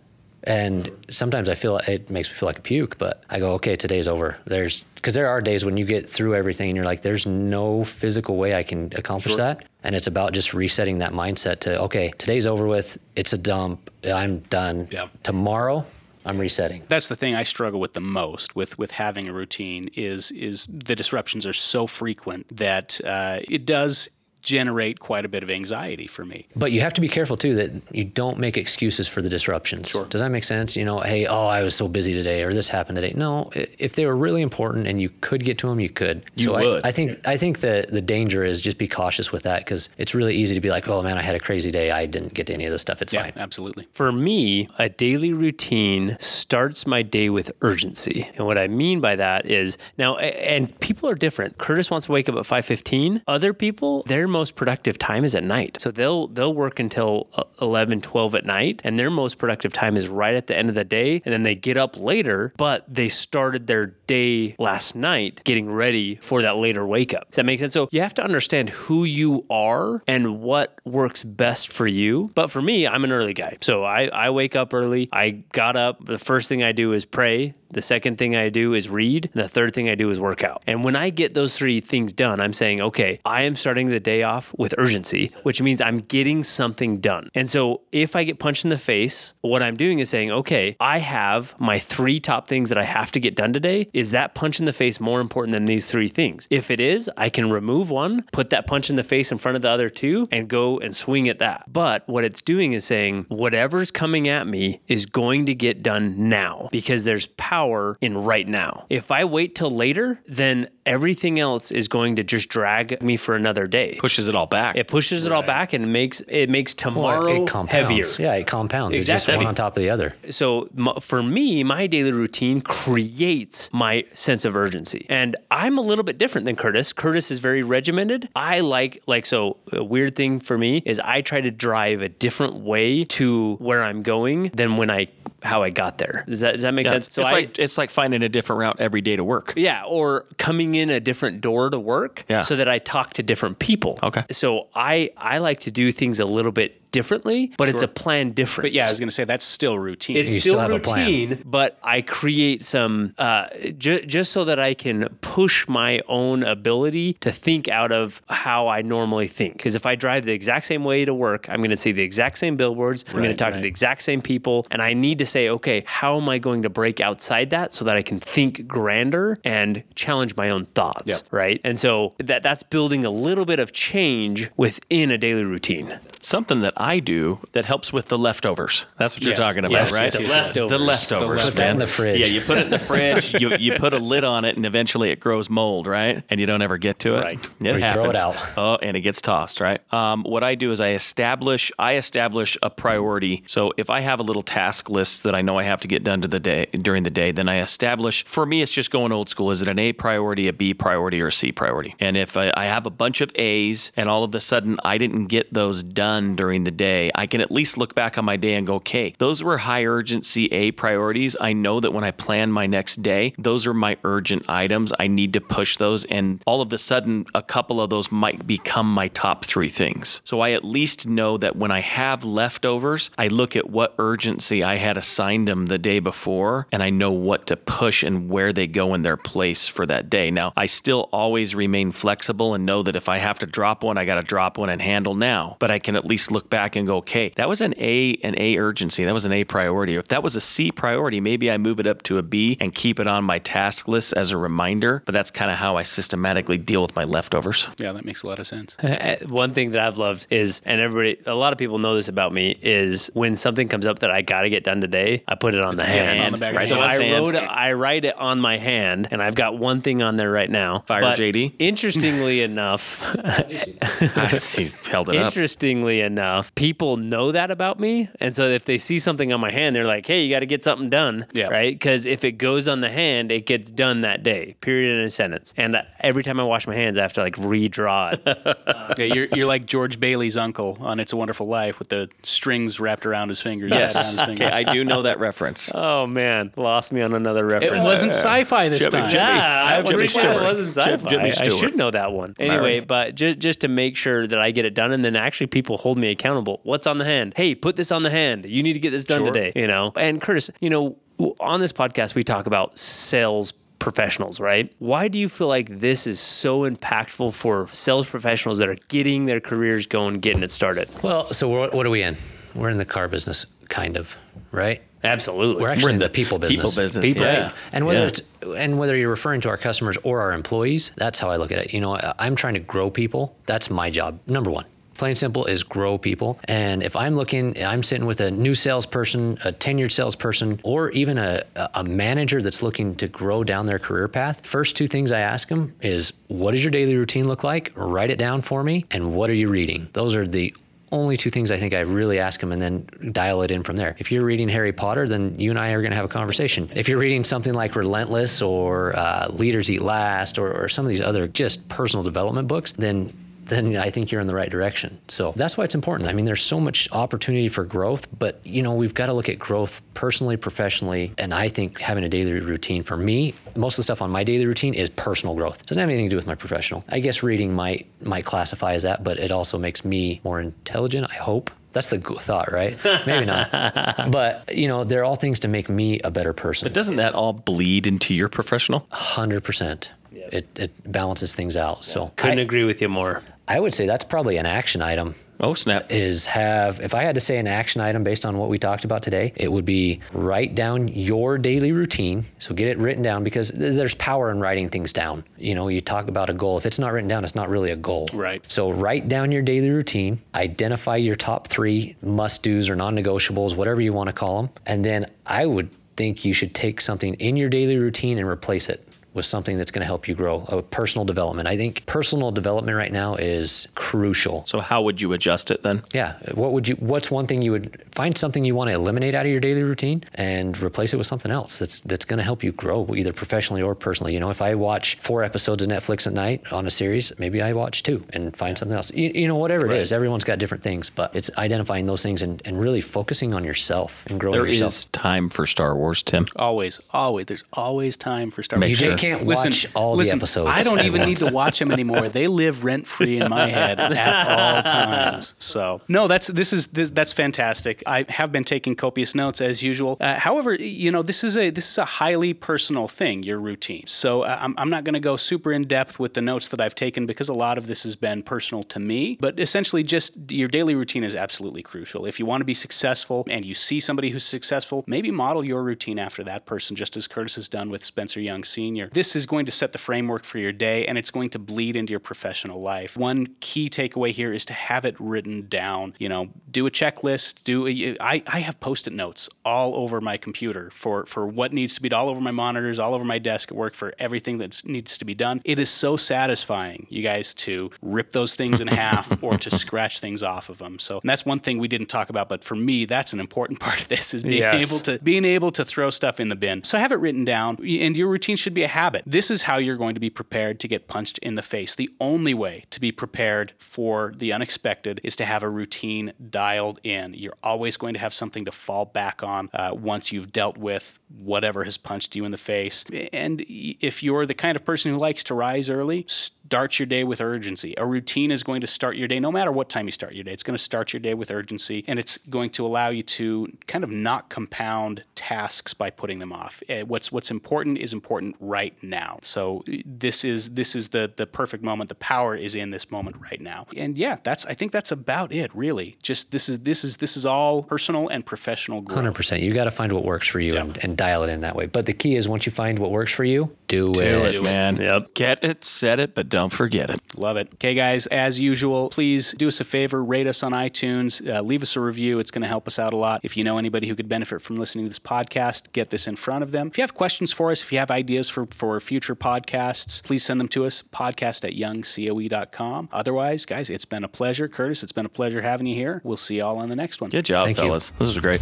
And 0.43 0.89
sometimes 1.09 1.49
I 1.49 1.55
feel 1.55 1.77
it 1.79 2.09
makes 2.09 2.29
me 2.29 2.35
feel 2.35 2.47
like 2.47 2.59
a 2.59 2.61
puke, 2.61 2.97
but 2.97 3.21
I 3.29 3.39
go, 3.39 3.53
okay, 3.55 3.75
today's 3.75 4.07
over. 4.07 4.37
There's 4.45 4.85
because 4.95 5.13
there 5.13 5.27
are 5.27 5.41
days 5.41 5.65
when 5.65 5.75
you 5.75 5.85
get 5.85 6.09
through 6.09 6.35
everything 6.35 6.69
and 6.69 6.75
you're 6.75 6.85
like, 6.85 7.01
there's 7.01 7.25
no 7.25 7.83
physical 7.83 8.37
way 8.37 8.55
I 8.55 8.63
can 8.63 8.93
accomplish 8.95 9.35
that. 9.35 9.65
And 9.83 9.93
it's 9.93 10.07
about 10.07 10.33
just 10.33 10.53
resetting 10.53 10.99
that 10.99 11.11
mindset 11.11 11.59
to, 11.61 11.81
okay, 11.81 12.13
today's 12.17 12.47
over 12.47 12.65
with. 12.65 12.97
It's 13.15 13.33
a 13.33 13.37
dump. 13.37 13.91
I'm 14.05 14.39
done. 14.39 14.87
Yeah. 14.89 15.09
Tomorrow, 15.23 15.85
I'm 16.27 16.37
resetting. 16.37 16.83
that's 16.89 17.07
the 17.07 17.15
thing 17.15 17.35
I 17.35 17.43
struggle 17.43 17.79
with 17.79 17.93
the 17.93 18.01
most 18.01 18.55
with 18.55 18.77
with 18.77 18.91
having 18.91 19.29
a 19.29 19.33
routine 19.33 19.89
is 19.95 20.29
is 20.31 20.67
the 20.67 20.95
disruptions 20.95 21.45
are 21.45 21.53
so 21.53 21.87
frequent 21.87 22.55
that 22.55 22.99
uh, 23.05 23.39
it 23.47 23.65
does 23.65 24.09
generate 24.47 24.99
quite 25.01 25.25
a 25.25 25.27
bit 25.27 25.43
of 25.43 25.49
anxiety 25.49 26.07
for 26.07 26.23
me. 26.23 26.47
But 26.55 26.71
you 26.71 26.79
have 26.79 26.93
to 26.93 27.01
be 27.01 27.09
careful 27.09 27.35
too 27.35 27.53
that 27.55 27.69
you 27.93 28.05
don't 28.05 28.39
make 28.39 28.55
excuses 28.57 29.05
for 29.07 29.21
the 29.21 29.27
disruptions. 29.29 29.89
Sure. 29.89 30.05
Does 30.05 30.21
that 30.21 30.31
make 30.31 30.45
sense? 30.45 30.77
You 30.77 30.85
know, 30.85 31.01
hey, 31.01 31.25
oh, 31.25 31.47
I 31.47 31.63
was 31.63 31.75
so 31.75 31.89
busy 31.89 32.13
today, 32.13 32.43
or 32.43 32.53
this 32.53 32.69
happened 32.69 32.95
today. 32.95 33.13
No, 33.15 33.49
if 33.77 33.95
they 33.95 34.05
were 34.05 34.15
really 34.15 34.41
important 34.41 34.87
and 34.87 35.01
you 35.01 35.09
could 35.19 35.43
get 35.43 35.57
to 35.59 35.67
them, 35.67 35.81
you 35.81 35.89
could. 35.89 36.23
You 36.35 36.45
so 36.45 36.53
would. 36.53 36.85
I, 36.85 36.89
I 36.89 36.91
think 36.93 37.27
I 37.27 37.35
think 37.35 37.59
the 37.59 37.85
the 37.89 38.01
danger 38.01 38.43
is 38.45 38.61
just 38.61 38.77
be 38.77 38.87
cautious 38.87 39.31
with 39.33 39.43
that 39.43 39.65
because 39.65 39.89
it's 39.97 40.15
really 40.15 40.35
easy 40.35 40.55
to 40.55 40.61
be 40.61 40.69
like, 40.69 40.87
oh 40.87 41.01
man, 41.01 41.17
I 41.17 41.21
had 41.21 41.35
a 41.35 41.39
crazy 41.39 41.69
day. 41.69 41.91
I 41.91 42.05
didn't 42.05 42.33
get 42.33 42.47
to 42.47 42.53
any 42.53 42.65
of 42.65 42.71
this 42.71 42.81
stuff. 42.81 43.01
It's 43.01 43.11
Yeah, 43.11 43.23
fine. 43.23 43.33
absolutely. 43.35 43.87
For 43.91 44.11
me, 44.13 44.69
a 44.79 44.87
daily 44.87 45.33
routine 45.33 46.15
starts 46.19 46.87
my 46.87 47.01
day 47.01 47.29
with 47.29 47.51
urgency. 47.61 48.29
And 48.37 48.45
what 48.45 48.57
I 48.57 48.67
mean 48.69 49.01
by 49.01 49.17
that 49.17 49.45
is 49.45 49.77
now 49.97 50.15
and 50.17 50.77
people 50.79 51.09
are 51.09 51.15
different. 51.15 51.57
Curtis 51.57 51.91
wants 51.91 52.05
to 52.07 52.13
wake 52.13 52.29
up 52.29 52.35
at 52.35 52.45
5:15. 52.45 53.23
Other 53.27 53.53
people, 53.53 54.03
their 54.07 54.27
most 54.37 54.55
productive 54.55 54.99
time 54.99 55.23
is 55.23 55.33
at 55.33 55.43
night. 55.43 55.77
So 55.79 55.89
they'll 55.89 56.27
they'll 56.27 56.53
work 56.53 56.79
until 56.79 57.27
uh, 57.33 57.43
11, 57.59 58.01
12 58.01 58.35
at 58.35 58.45
night 58.45 58.81
and 58.83 58.99
their 58.99 59.09
most 59.09 59.39
productive 59.39 59.73
time 59.73 59.97
is 59.97 60.07
right 60.07 60.35
at 60.35 60.45
the 60.45 60.55
end 60.55 60.69
of 60.69 60.75
the 60.75 60.83
day 60.83 61.21
and 61.25 61.33
then 61.33 61.41
they 61.41 61.55
get 61.55 61.75
up 61.75 61.99
later, 61.99 62.53
but 62.55 62.85
they 62.87 63.09
started 63.09 63.65
their 63.65 63.87
day 64.05 64.55
last 64.59 64.95
night 64.95 65.41
getting 65.43 65.71
ready 65.71 66.15
for 66.15 66.43
that 66.43 66.57
later 66.57 66.85
wake 66.85 67.13
up. 67.15 67.31
Does 67.31 67.37
that 67.37 67.45
make 67.45 67.59
sense? 67.59 67.73
So 67.73 67.89
you 67.91 68.01
have 68.01 68.13
to 68.15 68.23
understand 68.23 68.69
who 68.69 69.03
you 69.03 69.45
are 69.49 70.03
and 70.07 70.39
what 70.41 70.79
works 70.85 71.23
best 71.23 71.71
for 71.73 71.87
you. 71.87 72.29
But 72.35 72.51
for 72.51 72.61
me, 72.61 72.87
I'm 72.87 73.03
an 73.03 73.11
early 73.11 73.33
guy. 73.33 73.57
So 73.61 73.83
I, 73.83 74.07
I 74.07 74.29
wake 74.29 74.55
up 74.55 74.73
early. 74.73 75.09
I 75.11 75.31
got 75.51 75.75
up. 75.75 76.05
The 76.05 76.19
first 76.19 76.47
thing 76.47 76.61
I 76.63 76.71
do 76.71 76.93
is 76.93 77.05
pray. 77.05 77.55
The 77.69 77.81
second 77.81 78.17
thing 78.17 78.35
I 78.35 78.49
do 78.49 78.73
is 78.73 78.89
read. 78.89 79.29
And 79.33 79.43
the 79.43 79.49
third 79.49 79.73
thing 79.73 79.89
I 79.89 79.95
do 79.95 80.09
is 80.09 80.19
work 80.19 80.43
out. 80.43 80.63
And 80.67 80.83
when 80.83 80.95
I 80.95 81.09
get 81.09 81.33
those 81.33 81.57
three 81.57 81.81
things 81.81 82.13
done, 82.13 82.39
I'm 82.39 82.53
saying, 82.53 82.81
okay, 82.81 83.19
I 83.25 83.43
am 83.43 83.55
starting 83.55 83.87
the 83.87 83.99
day 83.99 84.23
off 84.27 84.53
with 84.57 84.75
urgency, 84.77 85.31
which 85.41 85.61
means 85.61 85.81
I'm 85.81 85.97
getting 85.97 86.43
something 86.43 86.99
done. 86.99 87.31
And 87.33 87.49
so 87.49 87.81
if 87.91 88.15
I 88.15 88.23
get 88.23 88.37
punched 88.37 88.63
in 88.63 88.69
the 88.69 88.77
face, 88.77 89.33
what 89.41 89.63
I'm 89.63 89.75
doing 89.75 89.99
is 89.99 90.09
saying, 90.09 90.31
okay, 90.31 90.75
I 90.79 90.99
have 90.99 91.55
my 91.59 91.79
three 91.79 92.19
top 92.19 92.47
things 92.47 92.69
that 92.69 92.77
I 92.77 92.83
have 92.83 93.11
to 93.13 93.19
get 93.19 93.35
done 93.35 93.53
today. 93.53 93.89
Is 93.93 94.11
that 94.11 94.35
punch 94.35 94.59
in 94.59 94.65
the 94.65 94.73
face 94.73 94.99
more 94.99 95.21
important 95.21 95.53
than 95.53 95.65
these 95.65 95.89
three 95.89 96.09
things? 96.09 96.47
If 96.51 96.69
it 96.69 96.79
is, 96.79 97.09
I 97.17 97.29
can 97.29 97.49
remove 97.49 97.89
one, 97.89 98.23
put 98.31 98.49
that 98.51 98.67
punch 98.67 98.89
in 98.89 98.95
the 98.97 99.03
face 99.03 99.31
in 99.31 99.37
front 99.37 99.55
of 99.55 99.61
the 99.61 99.69
other 99.69 99.89
two, 99.89 100.27
and 100.31 100.47
go 100.47 100.79
and 100.79 100.95
swing 100.95 101.29
at 101.29 101.39
that. 101.39 101.63
But 101.71 102.07
what 102.07 102.23
it's 102.23 102.41
doing 102.41 102.73
is 102.73 102.85
saying, 102.85 103.25
whatever's 103.29 103.91
coming 103.91 104.27
at 104.27 104.45
me 104.45 104.81
is 104.87 105.05
going 105.05 105.45
to 105.45 105.55
get 105.55 105.81
done 105.81 106.29
now 106.29 106.69
because 106.71 107.05
there's 107.05 107.27
power 107.37 107.97
in 108.01 108.17
right 108.17 108.47
now. 108.47 108.85
If 108.89 109.11
I 109.11 109.23
wait 109.23 109.55
till 109.55 109.71
later, 109.71 110.19
then 110.27 110.67
everything 110.85 111.39
else 111.39 111.71
is 111.71 111.87
going 111.87 112.15
to 112.15 112.23
just 112.23 112.49
drag 112.49 113.01
me 113.01 113.17
for 113.17 113.35
another 113.35 113.67
day. 113.67 113.97
Pushes 114.07 114.29
it 114.29 114.35
all 114.35 114.45
back. 114.45 114.77
It 114.77 114.87
pushes 114.87 115.25
it 115.25 115.33
all 115.33 115.43
back 115.43 115.73
and 115.73 115.91
makes 115.91 116.21
it 116.29 116.49
makes 116.49 116.73
Well, 116.81 116.93
tomorrow 116.93 117.43
it 117.43 117.47
compounds. 117.49 117.71
heavier. 117.89 118.05
Yeah, 118.25 118.35
it 118.35 118.47
compounds. 118.47 118.97
It's 118.97 119.05
just 119.07 119.25
Exactly. 119.25 119.43
one 119.45 119.47
on 119.47 119.55
top 119.55 119.75
of 119.75 119.83
the 119.83 119.89
other. 119.89 120.15
So 120.29 120.69
m- 120.77 120.87
for 121.01 121.21
me, 121.21 121.61
my 121.65 121.87
daily 121.87 122.13
routine 122.13 122.61
creates 122.61 123.69
my 123.73 124.05
sense 124.13 124.45
of 124.45 124.55
urgency. 124.55 125.05
And 125.09 125.35
I'm 125.51 125.77
a 125.77 125.81
little 125.81 126.05
bit 126.05 126.17
different 126.17 126.45
than 126.45 126.55
Curtis. 126.55 126.93
Curtis 126.93 127.31
is 127.31 127.39
very 127.39 127.63
regimented. 127.63 128.29
I 128.33 128.61
like 128.61 129.03
like 129.07 129.25
so 129.25 129.57
a 129.73 129.83
weird 129.83 130.15
thing 130.15 130.39
for 130.39 130.57
me 130.57 130.81
is 130.85 131.01
I 131.01 131.19
try 131.21 131.41
to 131.41 131.51
drive 131.51 132.01
a 132.01 132.07
different 132.09 132.55
way 132.55 133.03
to 133.03 133.55
where 133.55 133.83
I'm 133.83 134.03
going 134.03 134.51
than 134.55 134.77
when 134.77 134.89
I 134.89 135.07
how 135.43 135.61
I 135.63 135.69
got 135.69 135.97
there. 135.99 136.23
Does 136.27 136.39
that 136.39 136.53
does 136.53 136.61
that 136.63 136.73
make 136.73 136.85
Yeah, 136.87 136.93
sense? 136.93 137.07
it's 137.07 137.17
like 137.17 137.59
it's 137.59 137.77
like 137.77 137.89
finding 137.89 138.23
a 138.23 138.29
different 138.29 138.59
route 138.59 138.77
every 138.79 139.01
day 139.01 139.15
to 139.15 139.23
work. 139.23 139.53
yeah, 139.55 139.83
or 139.85 140.25
coming 140.37 140.75
in 140.75 140.89
a 140.89 140.99
different 140.99 141.41
door 141.41 141.69
to 141.69 141.79
work 141.79 142.23
Yeah. 142.27 142.41
so 142.41 142.55
that 142.55 142.67
I 142.67 142.79
talk 142.79 143.13
to 143.13 143.23
different 143.23 143.59
people. 143.59 143.99
Okay. 144.01 144.23
So 144.31 144.67
I 144.73 145.11
I 145.17 145.37
like 145.37 145.59
to 145.61 145.71
do 145.71 145.91
things 145.91 146.19
a 146.19 146.25
little 146.25 146.51
bit 146.51 146.86
differently, 146.97 147.51
but 147.57 147.69
it's 147.69 147.83
a 147.83 147.87
planned 147.87 148.33
difference. 148.35 148.65
But 148.65 148.71
yeah, 148.73 148.87
I 148.87 148.89
was 148.89 148.99
going 148.99 149.09
to 149.09 149.13
say 149.13 149.23
that's 149.23 149.45
still 149.45 149.77
routine. 149.77 150.17
It's 150.17 150.33
You 150.33 150.41
still, 150.41 150.53
still 150.53 150.61
have 150.61 150.71
a 150.73 150.79
plan. 150.79 151.05
routine, 151.29 151.43
but 151.45 151.77
I 151.83 152.01
create 152.01 152.63
some 152.65 153.13
uh, 153.17 153.47
ju- 153.77 154.03
just 154.05 154.31
so 154.31 154.45
that 154.45 154.59
I 154.59 154.73
can 154.73 155.07
push 155.21 155.67
my 155.67 156.01
own 156.07 156.43
ability 156.43 157.13
to 157.25 157.31
think 157.31 157.67
out 157.67 157.91
of 157.91 158.21
how 158.29 158.67
I 158.67 158.81
normally 158.81 159.27
think. 159.27 159.53
Because 159.57 159.75
if 159.75 159.85
I 159.85 159.95
drive 159.95 160.25
the 160.25 160.33
exact 160.33 160.65
same 160.65 160.83
way 160.83 161.05
to 161.05 161.13
work, 161.13 161.47
I'm 161.49 161.57
going 161.57 161.69
to 161.69 161.77
see 161.77 161.91
the 161.91 162.01
exact 162.03 162.37
same 162.39 162.57
billboards. 162.57 163.03
I'm 163.07 163.13
going 163.13 163.23
to 163.23 163.27
Right, 163.29 163.37
talk 163.37 163.53
to 163.53 163.59
the 163.59 163.67
exact 163.67 164.01
same 164.01 164.21
people, 164.21 164.65
and 164.71 164.81
I 164.81 164.93
need 164.93 165.19
to 165.19 165.25
say, 165.25 165.49
okay, 165.49 165.83
how 165.85 166.17
am 166.19 166.27
I 166.29 166.37
going 166.39 166.61
to 166.63 166.69
break 166.69 166.99
outside 167.01 167.49
that 167.51 167.73
so 167.73 167.85
that 167.85 167.95
I 167.97 168.01
can 168.01 168.17
think 168.19 168.65
grander 168.67 169.39
and 169.43 169.83
challenge 169.95 170.35
my 170.35 170.49
own 170.49 170.65
thoughts, 170.65 171.03
Yep. 171.05 171.19
right? 171.31 171.61
And 171.63 171.77
so 171.77 172.13
that 172.19 172.41
that's 172.41 172.63
building 172.63 173.05
a 173.05 173.11
little 173.11 173.45
bit 173.45 173.59
of 173.59 173.71
change 173.71 174.49
within 174.57 175.11
a 175.11 175.17
daily 175.17 175.43
routine. 175.43 175.99
Something 176.21 176.61
that 176.61 176.73
I 176.77 176.86
do 176.99 177.39
that 177.51 177.65
helps 177.65 177.93
with 177.93 178.07
the 178.07 178.17
leftovers. 178.17 178.85
That's 178.97 179.13
what 179.15 179.23
you're 179.23 179.35
talking 179.35 179.59
about, 179.65 179.71
Yes, 179.71 179.93
right? 179.93 180.03
yes, 180.05 180.15
the 180.17 180.23
yes, 180.23 180.31
yes. 180.31 180.45
leftovers. 180.55 180.69
The 180.79 180.85
leftovers, 180.85 181.45
Put 181.45 181.55
that 181.57 181.69
in 181.71 181.77
the 181.77 181.87
fridge. 181.87 182.19
Yeah, 182.19 182.25
you 182.27 182.41
put 182.41 182.57
it 182.57 182.65
in 182.65 182.69
the 182.71 182.79
fridge. 182.79 183.33
you 183.41 183.55
you 183.57 183.73
put 183.77 183.93
a 183.93 183.99
lid 183.99 184.23
on 184.23 184.45
it, 184.45 184.55
and 184.55 184.65
eventually 184.65 185.09
it 185.11 185.19
grows 185.19 185.49
mold, 185.49 185.85
right? 185.87 186.23
And 186.29 186.39
you 186.39 186.45
don't 186.45 186.61
ever 186.61 186.77
get 186.77 186.99
to 186.99 187.15
it. 187.15 187.23
Right. 187.23 187.49
It 187.61 187.67
Or 187.67 187.77
you 187.77 187.83
happens. 187.83 187.93
throw 187.93 188.09
it 188.09 188.15
out. 188.15 188.37
Oh, 188.57 188.75
and 188.81 188.95
it 188.97 189.01
gets 189.01 189.21
tossed, 189.21 189.59
right? 189.59 189.81
Um, 189.93 190.23
what 190.23 190.43
I 190.43 190.55
do 190.55 190.71
is 190.71 190.79
I 190.81 190.91
establish 190.91 191.71
I 191.77 191.95
establish 191.95 192.57
a 192.63 192.69
priority. 192.69 193.43
So 193.47 193.71
if 193.77 193.89
I 193.89 193.99
have 194.01 194.19
a 194.19 194.23
little 194.23 194.41
task 194.41 194.89
list 194.89 195.23
that 195.23 195.35
I 195.35 195.41
know 195.41 195.57
I 195.59 195.63
have 195.63 195.81
to 195.81 195.87
get 195.87 196.03
done 196.03 196.21
to 196.21 196.27
the 196.27 196.39
day 196.39 196.67
during 196.73 197.03
the 197.03 197.09
day, 197.11 197.31
then 197.31 197.49
I 197.49 197.59
establish. 197.59 198.25
For 198.25 198.45
me, 198.45 198.61
it's 198.61 198.71
just 198.71 198.91
going 198.91 199.11
old 199.11 199.29
school. 199.29 199.51
Is 199.51 199.61
it 199.61 199.67
an 199.67 199.79
A 199.79 199.93
priority, 199.93 200.47
a 200.47 200.53
B 200.53 200.73
priority, 200.73 201.21
or 201.21 201.27
a 201.27 201.31
C 201.31 201.51
priority? 201.51 201.95
And 201.99 202.15
if 202.17 202.37
I, 202.37 202.51
I 202.55 202.65
have 202.65 202.85
a 202.85 202.89
bunch 202.89 203.21
of 203.21 203.31
A's, 203.35 203.91
and 203.97 204.09
all 204.09 204.23
of 204.23 204.33
a 204.35 204.39
sudden 204.39 204.79
I 204.85 204.97
didn't 204.97 205.25
get 205.27 205.53
those 205.53 205.83
done 205.83 206.35
during 206.35 206.63
the 206.63 206.71
day, 206.77 207.11
I 207.15 207.27
can 207.27 207.41
at 207.41 207.51
least 207.51 207.77
look 207.77 207.95
back 207.95 208.17
on 208.17 208.25
my 208.25 208.37
day 208.37 208.53
and 208.53 208.67
go, 208.67 208.75
okay, 208.75 209.15
those 209.17 209.43
were 209.43 209.57
high 209.57 209.85
urgency 209.85 210.45
A 210.47 210.71
priorities. 210.71 211.35
I 211.39 211.53
know 211.53 211.79
that 211.79 211.93
when 211.93 212.03
I 212.03 212.11
plan 212.11 212.51
my 212.51 212.67
next 212.67 213.03
day, 213.03 213.33
those 213.37 213.67
are 213.67 213.73
my 213.73 213.97
urgent 214.03 214.49
items. 214.49 214.93
I 214.99 215.07
need 215.07 215.33
to 215.33 215.41
push 215.41 215.77
those. 215.77 216.05
And 216.05 216.41
all 216.45 216.61
of 216.61 216.71
a 216.71 216.77
sudden, 216.77 217.25
a 217.33 217.41
couple 217.41 217.81
of 217.81 217.89
those 217.89 218.11
might 218.11 218.45
become 218.47 218.93
my 218.93 219.07
top 219.09 219.45
three 219.45 219.69
things. 219.69 220.21
So 220.23 220.39
I 220.39 220.51
at 220.51 220.63
least 220.63 221.07
know 221.07 221.37
that 221.37 221.55
when 221.55 221.71
I 221.71 221.79
have 221.79 222.23
leftovers, 222.23 223.09
I 223.17 223.27
look 223.27 223.55
at 223.55 223.69
what 223.69 223.95
urgency 223.97 224.63
I 224.63 224.75
had 224.75 224.97
assigned 224.97 225.47
them 225.47 225.65
the 225.65 225.77
day 225.77 225.99
before, 225.99 226.67
and 226.71 226.83
I 226.83 226.89
know 226.89 227.11
what 227.11 227.47
to 227.47 227.57
push 227.57 228.03
and 228.03 228.29
where 228.29 228.53
they 228.53 228.67
go 228.67 228.93
in 228.93 229.01
their 229.01 229.17
place 229.17 229.67
for 229.67 229.85
that 229.85 230.09
day. 230.09 230.31
Now, 230.31 230.53
I 230.55 230.67
still 230.67 231.09
always 231.11 231.55
remain 231.55 231.91
flexible 231.91 232.53
and 232.53 232.65
know 232.65 232.83
that 232.83 232.95
if 232.95 233.09
I 233.09 233.17
have 233.17 233.39
to 233.39 233.45
drop 233.45 233.83
one, 233.83 233.97
I 233.97 234.05
got 234.05 234.15
to 234.15 234.23
drop 234.23 234.57
one 234.57 234.69
and 234.69 234.81
handle 234.81 235.15
now. 235.15 235.57
But 235.59 235.71
I 235.71 235.79
can 235.79 235.95
at 235.95 236.05
least 236.05 236.31
look 236.31 236.49
back 236.49 236.56
back 236.57 236.75
and 236.75 236.87
go, 236.87 236.97
okay, 236.97 237.31
that 237.35 237.47
was 237.47 237.61
an 237.61 237.75
A, 237.77 238.15
an 238.23 238.33
A 238.37 238.57
urgency. 238.57 239.05
That 239.05 239.13
was 239.13 239.25
an 239.25 239.31
A 239.31 239.43
priority. 239.43 239.95
If 239.95 240.07
that 240.07 240.23
was 240.23 240.35
a 240.35 240.41
C 240.41 240.71
priority, 240.71 241.19
maybe 241.19 241.51
I 241.51 241.59
move 241.59 241.79
it 241.79 241.85
up 241.85 242.01
to 242.03 242.17
a 242.17 242.23
B 242.23 242.57
and 242.59 242.73
keep 242.73 242.99
it 242.99 243.05
on 243.07 243.23
my 243.23 243.37
task 243.37 243.87
list 243.87 244.13
as 244.13 244.31
a 244.31 244.37
reminder. 244.37 245.03
But 245.05 245.13
that's 245.13 245.29
kind 245.29 245.51
of 245.51 245.57
how 245.57 245.77
I 245.77 245.83
systematically 245.83 246.57
deal 246.57 246.81
with 246.81 246.95
my 246.95 247.03
leftovers. 247.03 247.67
Yeah, 247.77 247.91
that 247.91 248.05
makes 248.05 248.23
a 248.23 248.27
lot 248.27 248.39
of 248.39 248.47
sense. 248.47 248.75
One 249.27 249.53
thing 249.53 249.71
that 249.71 249.85
I've 249.85 249.97
loved 249.99 250.25
is, 250.31 250.63
and 250.65 250.81
everybody, 250.81 251.19
a 251.27 251.35
lot 251.35 251.53
of 251.53 251.59
people 251.59 251.77
know 251.77 251.95
this 251.95 252.07
about 252.07 252.33
me, 252.33 252.57
is 252.61 253.11
when 253.13 253.37
something 253.37 253.67
comes 253.67 253.85
up 253.85 253.99
that 253.99 254.09
I 254.09 254.23
got 254.23 254.41
to 254.41 254.49
get 254.49 254.63
done 254.63 254.81
today, 254.81 255.23
I 255.27 255.35
put 255.35 255.53
it 255.53 255.61
on 255.61 255.75
the 255.75 255.83
hand 255.83 256.07
hand. 256.07 256.25
on 256.25 256.31
the 256.31 256.37
back 256.39 256.51
of 256.53 256.57
right? 256.57 256.67
the 256.67 256.73
So. 256.73 256.81
I 256.81 256.95
Hand. 256.95 257.23
wrote, 257.23 257.35
it, 257.35 257.43
I 257.43 257.73
write 257.73 258.03
it 258.05 258.17
on 258.17 258.39
my 258.39 258.57
hand, 258.57 259.09
and 259.11 259.21
I've 259.21 259.35
got 259.35 259.59
one 259.59 259.81
thing 259.81 260.01
on 260.01 260.15
there 260.15 260.31
right 260.31 260.49
now. 260.49 260.79
Fire 260.79 261.01
But 261.01 261.19
JD. 261.19 261.53
Interestingly 261.59 262.41
enough, 262.51 263.03
I 263.23 264.29
see, 264.29 264.69
held 264.89 265.09
it 265.09 265.17
up. 265.17 265.25
interestingly 265.25 266.01
enough, 266.47 266.55
people 266.55 266.97
know 266.97 267.31
that 267.31 267.51
about 267.51 267.79
me, 267.79 268.09
and 268.19 268.35
so 268.35 268.45
if 268.45 268.65
they 268.65 268.77
see 268.77 268.99
something 268.99 269.31
on 269.33 269.39
my 269.39 269.51
hand, 269.51 269.75
they're 269.75 269.85
like, 269.85 270.05
"Hey, 270.05 270.23
you 270.23 270.29
got 270.33 270.39
to 270.39 270.45
get 270.45 270.63
something 270.63 270.89
done." 270.89 271.25
Yeah. 271.33 271.47
Right? 271.47 271.73
Because 271.73 272.05
if 272.05 272.23
it 272.23 272.33
goes 272.33 272.67
on 272.67 272.81
the 272.81 272.89
hand, 272.89 273.31
it 273.31 273.45
gets 273.45 273.69
done 273.71 274.01
that 274.01 274.23
day. 274.23 274.55
Period 274.61 274.99
in 274.99 275.05
a 275.05 275.09
sentence. 275.09 275.53
And 275.57 275.75
uh, 275.75 275.81
every 275.99 276.23
time 276.23 276.39
I 276.39 276.43
wash 276.43 276.67
my 276.67 276.75
hands, 276.75 276.97
I 276.97 277.01
have 277.01 277.13
to 277.13 277.21
like 277.21 277.35
redraw 277.35 278.13
it. 278.13 278.57
Yeah, 278.97 279.05
you're, 279.13 279.25
you're 279.35 279.45
like 279.47 279.65
George 279.65 279.99
Bailey's 279.99 280.37
uncle 280.37 280.77
on 280.79 280.99
It's 280.99 281.11
a 281.13 281.17
Wonderful 281.17 281.45
Life 281.45 281.77
with 281.77 281.89
the 281.89 282.09
strings 282.23 282.79
wrapped 282.79 283.05
around 283.05 283.29
his 283.29 283.41
fingers. 283.41 283.69
Yes. 283.71 284.11
his 284.17 284.29
Okay. 284.29 284.45
I 284.49 284.73
do 284.73 284.83
know 284.83 285.03
that 285.03 285.19
reference. 285.19 285.71
oh 285.75 286.07
man, 286.07 286.51
lost 286.55 286.91
me 286.93 287.01
on 287.01 287.13
another 287.13 287.45
reference. 287.45 287.73
it 287.75 287.83
wasn't 287.83 288.13
sci-fi 288.13 288.69
this 288.69 288.79
Jimmy- 288.79 288.91
time. 288.91 289.09
Jimmy- 289.09 289.23
Yeah, 289.23 289.65
I 289.65 289.81
Jimmy 289.83 289.97
pretty 289.97 290.07
sure 290.07 290.33
Stewart. 290.33 290.43
wasn't 290.45 290.69
sci-fi. 290.75 291.09
Jimmy 291.09 291.31
I 291.31 291.47
should 291.49 291.75
know 291.75 291.91
that 291.91 292.11
one. 292.11 292.35
Anyway, 292.39 292.79
but 292.79 293.13
just 293.15 293.39
just 293.39 293.61
to 293.61 293.67
make 293.67 293.97
sure 293.97 294.25
that 294.25 294.39
I 294.39 294.51
get 294.51 294.65
it 294.65 294.73
done, 294.73 294.91
and 294.91 295.03
then 295.03 295.15
actually 295.15 295.47
people 295.47 295.77
hold 295.77 295.97
me 295.97 296.09
accountable. 296.09 296.36
What's 296.63 296.87
on 296.87 296.97
the 296.97 297.05
hand? 297.05 297.33
Hey, 297.35 297.55
put 297.55 297.75
this 297.75 297.91
on 297.91 298.03
the 298.03 298.09
hand. 298.09 298.45
You 298.45 298.63
need 298.63 298.73
to 298.73 298.79
get 298.79 298.91
this 298.91 299.05
done 299.05 299.19
Sure. 299.23 299.31
today. 299.33 299.51
You 299.55 299.67
know. 299.67 299.91
And 299.95 300.21
Curtis, 300.21 300.49
you 300.59 300.69
know, 300.69 300.95
on 301.39 301.59
this 301.59 301.73
podcast 301.73 302.15
we 302.15 302.23
talk 302.23 302.45
about 302.47 302.77
sales 302.77 303.53
professionals, 303.79 304.39
right? 304.39 304.71
Why 304.79 305.07
do 305.07 305.17
you 305.19 305.29
feel 305.29 305.47
like 305.47 305.69
this 305.69 306.07
is 306.07 306.19
so 306.19 306.69
impactful 306.69 307.33
for 307.33 307.67
sales 307.71 308.07
professionals 308.09 308.57
that 308.57 308.69
are 308.69 308.77
getting 308.87 309.25
their 309.25 309.39
careers 309.39 309.85
going, 309.87 310.15
getting 310.19 310.43
it 310.43 310.51
started? 310.51 310.89
Well, 311.03 311.25
so 311.33 311.47
what, 311.47 311.85
are 311.85 311.89
we 311.89 312.01
in? 312.03 312.17
We're 312.55 312.69
in 312.69 312.77
the 312.77 312.85
car 312.85 313.07
business, 313.07 313.45
kind 313.69 313.95
of, 313.97 314.17
right? 314.51 314.81
Absolutely. 315.03 315.61
We're 315.61 315.69
actually 315.69 315.93
in 315.93 315.99
the 315.99 316.09
people 316.09 316.39
business. 316.39 316.57
People 316.71 316.81
business. 316.83 317.05
People 317.05 317.21
yeah. 317.27 317.51
And 317.71 317.85
whether 317.85 317.99
Yeah. 318.01 318.07
it's 318.07 318.21
and 318.57 318.79
whether 318.79 318.95
you're 318.97 319.11
referring 319.11 319.41
to 319.41 319.49
our 319.49 319.57
customers 319.57 319.95
or 320.03 320.21
our 320.21 320.33
employees, 320.33 320.91
that's 320.97 321.19
how 321.19 321.29
I 321.29 321.35
look 321.37 321.51
at 321.51 321.59
it. 321.59 321.73
You 321.73 321.81
know, 321.81 321.99
I'm 322.17 322.35
trying 322.35 322.55
to 322.55 322.59
grow 322.59 322.89
people. 322.89 323.35
That's 323.45 323.69
my 323.69 323.89
job. 323.91 324.19
Number 324.27 324.49
one. 324.49 324.65
Plain 324.97 325.15
simple 325.15 325.45
is 325.45 325.63
grow 325.63 325.97
people. 325.97 326.39
And 326.45 326.81
if 326.81 326.95
I'm 326.95 327.15
looking, 327.15 327.61
I'm 327.63 327.83
sitting 327.83 328.05
with 328.05 328.19
a 328.19 328.31
new 328.31 328.55
salesperson, 328.55 329.37
a 329.43 329.51
tenured 329.51 329.91
salesperson, 329.91 330.59
or 330.63 330.89
even 330.91 331.17
a, 331.17 331.43
a 331.73 331.83
manager 331.83 332.41
that's 332.41 332.63
looking 332.63 332.95
to 332.95 333.07
grow 333.07 333.43
down 333.43 333.67
their 333.67 333.79
career 333.79 334.07
path, 334.07 334.45
first 334.45 334.75
two 334.75 334.87
things 334.87 335.11
I 335.11 335.19
ask 335.19 335.49
them 335.49 335.73
is 335.81 336.13
what 336.27 336.51
does 336.51 336.63
your 336.63 336.71
daily 336.71 336.95
routine 336.95 337.27
look 337.27 337.43
like? 337.43 337.71
Write 337.75 338.09
it 338.09 338.17
down 338.17 338.41
for 338.41 338.63
me. 338.63 338.85
And 338.91 339.13
what 339.13 339.29
are 339.29 339.35
you 339.35 339.49
reading? 339.49 339.87
Those 339.93 340.15
are 340.15 340.27
the 340.27 340.53
only 340.91 341.17
two 341.17 341.29
things 341.29 341.51
I 341.51 341.57
think 341.57 341.73
I 341.73 341.81
really 341.81 342.17
ask 342.19 342.39
them 342.39 342.51
and 342.51 342.61
then 342.61 342.87
dial 343.11 343.41
it 343.41 343.51
in 343.51 343.63
from 343.63 343.75
there. 343.75 343.95
If 343.99 344.11
you're 344.11 344.23
reading 344.23 344.47
Harry 344.49 344.71
Potter, 344.71 345.07
then 345.07 345.37
you 345.39 345.49
and 345.49 345.59
I 345.59 345.71
are 345.71 345.81
going 345.81 345.91
to 345.91 345.97
have 345.97 346.05
a 346.05 346.09
conversation. 346.09 346.69
If 346.75 346.87
you're 346.87 346.97
reading 346.97 347.23
something 347.23 347.53
like 347.53 347.75
Relentless 347.75 348.41
or 348.41 348.97
uh, 348.97 349.27
Leaders 349.29 349.69
Eat 349.69 349.81
Last 349.81 350.37
or, 350.37 350.51
or 350.53 350.69
some 350.69 350.85
of 350.85 350.89
these 350.89 351.01
other 351.01 351.27
just 351.27 351.67
personal 351.67 352.03
development 352.03 352.47
books, 352.47 352.71
then 352.71 353.11
then 353.49 353.75
I 353.77 353.89
think 353.89 354.11
you're 354.11 354.21
in 354.21 354.27
the 354.27 354.35
right 354.35 354.49
direction. 354.49 354.99
So 355.07 355.33
that's 355.35 355.57
why 355.57 355.63
it's 355.63 355.75
important. 355.75 356.09
I 356.09 356.13
mean, 356.13 356.25
there's 356.25 356.41
so 356.41 356.59
much 356.59 356.89
opportunity 356.91 357.47
for 357.47 357.63
growth, 357.63 358.07
but 358.17 358.39
you 358.43 358.61
know, 358.61 358.73
we've 358.73 358.93
got 358.93 359.07
to 359.07 359.13
look 359.13 359.29
at 359.29 359.39
growth 359.39 359.81
personally, 359.93 360.37
professionally, 360.37 361.13
and 361.17 361.33
I 361.33 361.49
think 361.49 361.79
having 361.79 362.03
a 362.03 362.09
daily 362.09 362.31
routine 362.33 362.83
for 362.83 362.97
me, 362.97 363.33
most 363.55 363.73
of 363.73 363.77
the 363.77 363.83
stuff 363.83 364.01
on 364.01 364.11
my 364.11 364.23
daily 364.23 364.45
routine 364.45 364.73
is 364.73 364.89
personal 364.89 365.35
growth. 365.35 365.61
It 365.61 365.67
doesn't 365.67 365.81
have 365.81 365.89
anything 365.89 366.05
to 366.05 366.11
do 366.11 366.15
with 366.15 366.27
my 366.27 366.35
professional. 366.35 366.83
I 366.89 366.99
guess 366.99 367.23
reading 367.23 367.53
might 367.53 367.87
might 368.03 368.25
classify 368.25 368.73
as 368.73 368.83
that, 368.83 369.03
but 369.03 369.17
it 369.19 369.31
also 369.31 369.57
makes 369.57 369.83
me 369.83 370.21
more 370.23 370.39
intelligent. 370.39 371.07
I 371.09 371.15
hope. 371.15 371.51
That's 371.73 371.89
the 371.91 371.99
thought, 371.99 372.51
right? 372.51 372.75
Maybe 373.05 373.25
not. 373.25 373.51
but, 374.11 374.49
you 374.51 374.67
know, 374.67 374.83
they're 374.83 375.03
all 375.03 375.15
things 375.15 375.39
to 375.41 375.47
make 375.47 375.69
me 375.69 375.99
a 375.99 376.09
better 376.09 376.33
person. 376.33 376.65
But 376.65 376.73
doesn't 376.73 376.95
that 376.95 377.13
all 377.13 377.33
bleed 377.33 377.85
into 377.85 378.15
your 378.15 378.29
professional? 378.29 378.81
100%. 378.91 379.89
It, 380.11 380.47
it 380.57 380.91
balances 380.91 381.35
things 381.35 381.55
out. 381.55 381.85
So 381.85 382.11
Couldn't 382.15 382.39
I, 382.39 382.41
agree 382.41 382.63
with 382.63 382.81
you 382.81 382.89
more. 382.89 383.21
I 383.47 383.59
would 383.59 383.73
say 383.73 383.85
that's 383.87 384.03
probably 384.03 384.37
an 384.37 384.45
action 384.45 384.81
item 384.81 385.15
Oh, 385.39 385.53
snap. 385.53 385.91
is 385.91 386.25
have 386.25 386.79
if 386.81 386.93
I 386.95 387.03
had 387.03 387.13
to 387.15 387.21
say 387.21 387.37
an 387.37 387.45
action 387.47 387.79
item 387.79 388.03
based 388.03 388.25
on 388.25 388.37
what 388.39 388.49
we 388.49 388.57
talked 388.57 388.83
about 388.85 389.03
today, 389.03 389.33
it 389.35 389.51
would 389.51 389.65
be 389.65 390.01
write 390.11 390.55
down 390.55 390.87
your 390.87 391.37
daily 391.37 391.71
routine. 391.71 392.25
So 392.39 392.55
get 392.55 392.67
it 392.69 392.77
written 392.79 393.03
down 393.03 393.23
because 393.23 393.51
th- 393.51 393.75
there's 393.75 393.93
power 393.95 394.31
in 394.31 394.39
writing 394.39 394.69
things 394.69 394.91
down. 394.91 395.23
You 395.37 395.53
know, 395.53 395.67
you 395.67 395.79
talk 395.79 396.07
about 396.07 396.29
a 396.31 396.33
goal. 396.33 396.57
If 396.57 396.65
it's 396.65 396.79
not 396.79 396.91
written 396.91 397.07
down, 397.07 397.23
it's 397.23 397.35
not 397.35 397.49
really 397.49 397.69
a 397.69 397.75
goal. 397.75 398.07
Right. 398.13 398.43
So 398.51 398.71
write 398.71 399.07
down 399.07 399.31
your 399.31 399.43
daily 399.43 399.69
routine, 399.69 400.21
identify 400.33 400.95
your 400.95 401.15
top 401.15 401.47
3 401.47 401.95
must-dos 402.01 402.67
or 402.69 402.75
non-negotiables, 402.75 403.55
whatever 403.55 403.79
you 403.79 403.93
want 403.93 404.07
to 404.07 404.13
call 404.13 404.41
them, 404.41 404.51
and 404.65 404.83
then 404.83 405.05
I 405.25 405.45
would 405.45 405.69
think 405.95 406.25
you 406.25 406.33
should 406.33 406.53
take 406.55 406.81
something 406.81 407.13
in 407.15 407.37
your 407.37 407.49
daily 407.49 407.77
routine 407.77 408.17
and 408.17 408.27
replace 408.27 408.69
it 408.69 408.86
with 409.17 409.25
something 409.25 409.57
that's 409.57 409.71
going 409.71 409.81
to 409.81 409.85
help 409.85 410.07
you 410.07 410.15
grow, 410.15 410.45
a 410.47 410.61
personal 410.61 411.03
development. 411.03 411.47
I 411.49 411.57
think 411.57 411.85
personal 411.85 412.31
development 412.31 412.77
right 412.77 412.91
now 412.93 413.15
is 413.15 413.67
crucial. 413.75 414.45
So 414.45 414.61
how 414.61 414.81
would 414.83 415.01
you 415.01 415.11
adjust 415.11 415.51
it 415.51 415.63
then? 415.63 415.83
Yeah. 415.93 416.15
What 416.33 416.53
would 416.53 416.67
you? 416.69 416.75
What's 416.75 417.11
one 417.11 417.27
thing 417.27 417.41
you 417.41 417.51
would 417.51 417.83
find 417.93 418.17
something 418.17 418.45
you 418.45 418.55
want 418.55 418.69
to 418.69 418.75
eliminate 418.75 419.13
out 419.15 419.25
of 419.25 419.31
your 419.31 419.41
daily 419.41 419.63
routine 419.63 420.03
and 420.13 420.57
replace 420.61 420.93
it 420.93 420.97
with 420.97 421.07
something 421.07 421.31
else 421.31 421.59
that's 421.59 421.81
that's 421.81 422.05
going 422.05 422.19
to 422.19 422.23
help 422.23 422.43
you 422.43 422.51
grow 422.53 422.87
either 422.95 423.11
professionally 423.11 423.61
or 423.61 423.75
personally. 423.75 424.13
You 424.13 424.19
know, 424.21 424.29
if 424.29 424.41
I 424.41 424.55
watch 424.55 424.95
four 424.99 425.23
episodes 425.23 425.63
of 425.63 425.69
Netflix 425.69 426.07
at 426.07 426.13
night 426.13 426.51
on 426.53 426.65
a 426.65 426.71
series, 426.71 427.11
maybe 427.19 427.41
I 427.41 427.53
watch 427.53 427.83
two 427.83 428.05
and 428.11 428.35
find 428.37 428.57
something 428.57 428.75
else. 428.77 428.91
You, 428.93 429.11
you 429.13 429.27
know, 429.27 429.35
whatever 429.35 429.65
it 429.65 429.73
is, 429.77 429.91
everyone's 429.91 430.23
got 430.23 430.39
different 430.39 430.63
things, 430.63 430.89
but 430.89 431.15
it's 431.15 431.29
identifying 431.37 431.85
those 431.87 432.03
things 432.03 432.21
and, 432.21 432.41
and 432.45 432.59
really 432.59 432.81
focusing 432.81 433.33
on 433.33 433.43
yourself 433.43 434.05
and 434.07 434.19
growing 434.19 434.37
There 434.37 434.45
yourself. 434.45 434.71
is 434.71 434.85
time 434.85 435.29
for 435.29 435.45
Star 435.45 435.75
Wars, 435.75 436.03
Tim. 436.03 436.25
Always, 436.35 436.79
always. 436.91 437.25
There's 437.25 437.43
always 437.53 437.97
time 437.97 438.31
for 438.31 438.43
Star 438.43 438.59
Wars. 438.59 438.69
you 438.69 438.77
just 438.77 438.91
sure. 438.91 438.97
Can't 439.09 439.25
Listen, 439.25 439.51
watch 439.51 439.67
all 439.75 439.95
listen, 439.95 440.17
the 440.17 440.23
episodes. 440.23 440.51
I 440.51 440.63
don't 440.63 440.81
even 440.85 441.01
need 441.01 441.17
to 441.17 441.33
watch 441.33 441.59
them 441.59 441.71
anymore. 441.71 442.09
They 442.09 442.27
live 442.27 442.63
rent 442.63 442.87
free 442.87 443.19
in 443.19 443.29
my 443.29 443.47
head 443.47 443.79
at 443.79 444.27
all 444.27 444.63
times. 444.63 445.35
So 445.39 445.81
no, 445.87 446.07
that's 446.07 446.27
this 446.27 446.53
is 446.53 446.67
this, 446.67 446.89
that's 446.89 447.13
fantastic. 447.13 447.83
I 447.85 448.05
have 448.09 448.31
been 448.31 448.43
taking 448.43 448.75
copious 448.75 449.15
notes 449.15 449.41
as 449.41 449.63
usual. 449.63 449.97
Uh, 449.99 450.15
however, 450.19 450.55
you 450.55 450.91
know 450.91 451.01
this 451.01 451.23
is 451.23 451.37
a 451.37 451.49
this 451.49 451.69
is 451.69 451.77
a 451.77 451.85
highly 451.85 452.33
personal 452.33 452.87
thing. 452.87 453.23
Your 453.23 453.39
routine. 453.39 453.85
So 453.87 454.23
uh, 454.23 454.37
I'm, 454.41 454.55
I'm 454.57 454.69
not 454.69 454.83
going 454.83 454.93
to 454.93 454.99
go 454.99 455.17
super 455.17 455.51
in 455.51 455.63
depth 455.63 455.99
with 455.99 456.13
the 456.13 456.21
notes 456.21 456.49
that 456.49 456.61
I've 456.61 456.75
taken 456.75 457.05
because 457.05 457.29
a 457.29 457.33
lot 457.33 457.57
of 457.57 457.67
this 457.67 457.83
has 457.83 457.95
been 457.95 458.23
personal 458.23 458.63
to 458.65 458.79
me. 458.79 459.17
But 459.19 459.39
essentially, 459.39 459.83
just 459.83 460.31
your 460.31 460.47
daily 460.47 460.75
routine 460.75 461.03
is 461.03 461.15
absolutely 461.15 461.63
crucial. 461.63 462.05
If 462.05 462.19
you 462.19 462.25
want 462.25 462.41
to 462.41 462.45
be 462.45 462.53
successful 462.53 463.25
and 463.29 463.45
you 463.45 463.53
see 463.53 463.79
somebody 463.79 464.09
who's 464.09 464.23
successful, 464.23 464.83
maybe 464.87 465.11
model 465.11 465.43
your 465.43 465.63
routine 465.63 465.99
after 465.99 466.23
that 466.23 466.45
person, 466.45 466.75
just 466.75 466.97
as 466.97 467.07
Curtis 467.07 467.35
has 467.35 467.47
done 467.47 467.69
with 467.69 467.83
Spencer 467.83 468.19
Young 468.19 468.43
Sr. 468.43 468.89
This 468.97 469.15
is 469.15 469.27
going 469.27 469.45
to 469.45 469.51
set 469.51 469.73
the 469.73 469.77
framework 469.77 470.23
for 470.23 470.39
your 470.39 470.51
day 470.51 470.87
and 470.87 470.97
it's 470.97 471.11
going 471.11 471.29
to 471.29 471.37
bleed 471.37 471.75
into 471.75 471.91
your 471.91 471.99
professional 471.99 472.59
life. 472.59 472.97
One 472.97 473.27
key 473.41 473.69
takeaway 473.69 474.09
here 474.09 474.33
is 474.33 474.43
to 474.45 474.53
have 474.53 474.85
it 474.85 474.95
written 474.97 475.47
down. 475.47 475.93
You 475.99 476.09
know, 476.09 476.29
do 476.49 476.65
a 476.65 476.71
checklist. 476.71 477.43
Do 477.43 477.67
a, 477.67 477.95
I, 478.01 478.23
I 478.25 478.39
have 478.39 478.59
post-it 478.59 478.93
notes 478.93 479.29
all 479.45 479.75
over 479.75 480.01
my 480.01 480.17
computer 480.17 480.71
for 480.71 481.05
for 481.05 481.27
what 481.27 481.53
needs 481.53 481.75
to 481.75 481.81
be 481.83 481.91
all 481.91 482.09
over 482.09 482.19
my 482.19 482.31
monitors, 482.31 482.79
all 482.79 482.95
over 482.95 483.05
my 483.05 483.19
desk 483.19 483.51
at 483.51 483.55
work 483.55 483.75
for 483.75 483.93
everything 483.99 484.39
that 484.39 484.59
needs 484.65 484.97
to 484.97 485.05
be 485.05 485.13
done. 485.13 485.41
It 485.45 485.59
is 485.59 485.69
so 485.69 485.95
satisfying, 485.95 486.87
you 486.89 487.03
guys, 487.03 487.35
to 487.35 487.69
rip 487.83 488.13
those 488.13 488.33
things 488.33 488.61
in 488.61 488.67
half 488.67 489.21
or 489.23 489.37
to 489.37 489.51
scratch 489.63 489.99
things 489.99 490.23
off 490.23 490.49
of 490.49 490.57
them. 490.57 490.79
So 490.79 491.01
and 491.01 491.07
that's 491.07 491.23
one 491.23 491.39
thing 491.39 491.59
we 491.59 491.67
didn't 491.67 491.89
talk 491.89 492.09
about, 492.09 492.29
but 492.29 492.43
for 492.43 492.55
me, 492.55 492.85
that's 492.85 493.13
an 493.13 493.19
important 493.19 493.59
part 493.67 493.79
of 493.79 493.89
this 493.89 494.15
is 494.15 494.23
being 494.23 494.41
Yes. 494.41 494.71
able 494.71 494.79
to 494.79 494.97
being 495.03 495.23
able 495.23 495.51
to 495.51 495.63
throw 495.63 495.91
stuff 495.91 496.19
in 496.19 496.29
the 496.29 496.35
bin. 496.35 496.63
So 496.63 496.79
have 496.79 496.91
it 496.91 496.99
written 496.99 497.25
down, 497.25 497.57
and 497.63 497.95
your 497.95 498.07
routine 498.07 498.37
should 498.37 498.55
be 498.55 498.63
a 498.63 498.67
habit. 498.67 498.86
This 499.05 499.31
is 499.31 499.43
how 499.43 499.57
you're 499.57 499.77
going 499.77 499.95
to 499.95 499.99
be 499.99 500.09
prepared 500.09 500.59
to 500.61 500.67
get 500.67 500.87
punched 500.87 501.17
in 501.19 501.35
the 501.35 501.41
face. 501.41 501.75
The 501.75 501.89
only 501.99 502.33
way 502.33 502.65
to 502.69 502.79
be 502.79 502.91
prepared 502.91 503.53
for 503.57 504.13
the 504.15 504.33
unexpected 504.33 504.99
is 505.03 505.15
to 505.17 505.25
have 505.25 505.43
a 505.43 505.49
routine 505.49 506.13
dialed 506.29 506.79
in. 506.83 507.13
You're 507.13 507.37
always 507.43 507.77
going 507.77 507.93
to 507.93 507.99
have 507.99 508.13
something 508.13 508.45
to 508.45 508.51
fall 508.51 508.85
back 508.85 509.23
on 509.23 509.49
uh, 509.53 509.71
once 509.73 510.11
you've 510.11 510.31
dealt 510.31 510.57
with 510.57 510.99
whatever 511.17 511.63
has 511.63 511.77
punched 511.77 512.15
you 512.15 512.25
in 512.25 512.31
the 512.31 512.37
face. 512.37 512.85
And 513.13 513.43
if 513.47 514.03
you're 514.03 514.25
the 514.25 514.33
kind 514.33 514.55
of 514.55 514.65
person 514.65 514.91
who 514.91 514.97
likes 514.97 515.23
to 515.25 515.35
rise 515.35 515.69
early, 515.69 516.05
start 516.07 516.79
your 516.79 516.85
day 516.85 517.03
with 517.03 517.21
urgency. 517.21 517.73
A 517.77 517.85
routine 517.85 518.31
is 518.31 518.43
going 518.43 518.61
to 518.61 518.67
start 518.67 518.95
your 518.95 519.07
day, 519.07 519.19
no 519.19 519.31
matter 519.31 519.51
what 519.51 519.69
time 519.69 519.85
you 519.85 519.91
start 519.91 520.13
your 520.13 520.23
day. 520.23 520.31
It's 520.31 520.43
going 520.43 520.57
to 520.57 520.63
start 520.63 520.93
your 520.93 520.99
day 520.99 521.13
with 521.13 521.31
urgency, 521.31 521.83
and 521.87 521.99
it's 521.99 522.17
going 522.29 522.49
to 522.51 522.65
allow 522.65 522.89
you 522.89 523.03
to 523.03 523.51
kind 523.67 523.83
of 523.83 523.91
not 523.91 524.29
compound 524.29 525.03
tasks 525.15 525.73
by 525.73 525.89
putting 525.89 526.19
them 526.19 526.31
off. 526.31 526.63
Uh, 526.69 526.85
What's 526.87 527.11
what's 527.11 527.31
important 527.31 527.77
is 527.79 527.91
important 527.91 528.35
right 528.39 528.66
right 528.67 528.83
now. 528.83 529.19
So 529.21 529.63
this 529.85 530.23
is 530.23 530.49
this 530.55 530.75
is 530.75 530.89
the 530.89 531.11
the 531.15 531.25
perfect 531.25 531.63
moment. 531.63 531.89
The 531.89 531.95
power 531.95 532.35
is 532.35 532.55
in 532.55 532.71
this 532.71 532.91
moment 532.91 533.15
right 533.21 533.39
now. 533.41 533.67
And 533.75 533.97
yeah, 533.97 534.17
that's 534.23 534.45
I 534.45 534.53
think 534.53 534.71
that's 534.71 534.91
about 534.91 535.31
it 535.31 535.51
really. 535.55 535.97
Just 536.03 536.31
this 536.31 536.49
is 536.49 536.59
this 536.59 536.83
is 536.83 536.97
this 536.97 537.17
is 537.17 537.25
all 537.25 537.63
personal 537.63 538.07
and 538.09 538.25
professional 538.25 538.81
growth. 538.81 538.97
Hundred 538.97 539.13
percent. 539.15 539.41
You 539.43 539.53
got 539.53 539.65
to 539.65 539.71
find 539.71 539.91
what 539.91 540.03
works 540.03 540.27
for 540.27 540.39
you 540.39 540.53
Yep. 540.53 540.63
and, 540.65 540.77
and 540.83 540.97
dial 540.97 541.23
it 541.23 541.29
in 541.29 541.41
that 541.41 541.55
way. 541.55 541.65
But 541.65 541.85
the 541.85 541.93
key 541.93 542.15
is 542.15 542.27
once 542.27 542.45
you 542.45 542.51
find 542.51 542.79
what 542.79 542.91
works 542.91 543.11
for 543.11 543.23
you, 543.23 543.55
do, 543.67 543.93
Do 543.93 544.01
it. 544.01 544.35
it, 544.35 544.43
man. 544.45 544.77
Yep. 544.77 545.13
Get 545.13 545.43
it, 545.43 545.63
set 545.65 545.99
it, 545.99 546.15
but 546.15 546.29
don't 546.29 546.51
forget 546.53 546.89
it. 546.89 546.99
Love 547.17 547.37
it. 547.37 547.49
Okay, 547.55 547.73
guys, 547.73 548.07
as 548.07 548.39
usual, 548.39 548.89
please 548.89 549.33
do 549.33 549.47
us 549.47 549.59
a 549.59 549.63
favor, 549.63 550.03
rate 550.03 550.25
us 550.27 550.41
on 550.43 550.51
iTunes, 550.53 551.21
uh, 551.27 551.41
leave 551.41 551.61
us 551.61 551.75
a 551.75 551.79
review. 551.81 552.19
It's 552.19 552.31
going 552.31 552.43
to 552.43 552.47
help 552.47 552.67
us 552.67 552.79
out 552.79 552.93
a 552.93 552.97
lot. 552.97 553.21
If 553.23 553.35
you 553.35 553.43
know 553.43 553.57
anybody 553.57 553.87
who 553.87 553.95
could 553.95 554.07
benefit 554.09 554.41
from 554.41 554.55
listening 554.55 554.85
to 554.85 554.89
this 554.89 554.99
podcast, 554.99 555.71
get 555.73 555.89
this 555.89 556.07
in 556.07 556.15
front 556.15 556.43
of 556.43 556.51
them. 556.51 556.67
If 556.67 556.77
you 556.77 556.81
have 556.83 556.93
questions 556.93 557.31
for 557.33 557.51
us, 557.51 557.61
if 557.61 557.71
you 557.73 557.79
have 557.79 557.91
ideas 557.91 558.29
for, 558.29 558.45
for 558.57 558.79
future 558.79 559.15
podcasts, 559.15 560.03
please 560.03 560.23
send 560.25 560.39
them 560.39 560.47
to 560.49 560.65
us, 560.65 560.81
podcast 560.81 561.45
at 561.45 561.53
youngcoe.com. 561.55 562.89
Otherwise, 562.91 563.45
guys, 563.45 563.69
it's 563.69 563.85
been 563.85 564.03
a 564.03 564.07
pleasure. 564.09 564.47
Curtis, 564.47 564.83
it's 564.83 564.91
been 564.91 565.05
a 565.05 565.09
pleasure 565.09 565.41
having 565.41 565.67
you 565.67 565.75
here. 565.75 566.01
We'll 566.03 566.17
see 566.17 566.37
you 566.37 566.43
all 566.43 566.57
on 566.57 566.69
the 566.69 566.75
next 566.75 567.01
one. 567.01 567.09
Good 567.09 567.25
job, 567.25 567.45
Thank 567.45 567.57
you. 567.57 567.63
fellas. 567.63 567.91
This 567.91 568.07
was 568.09 568.19
great. 568.19 568.41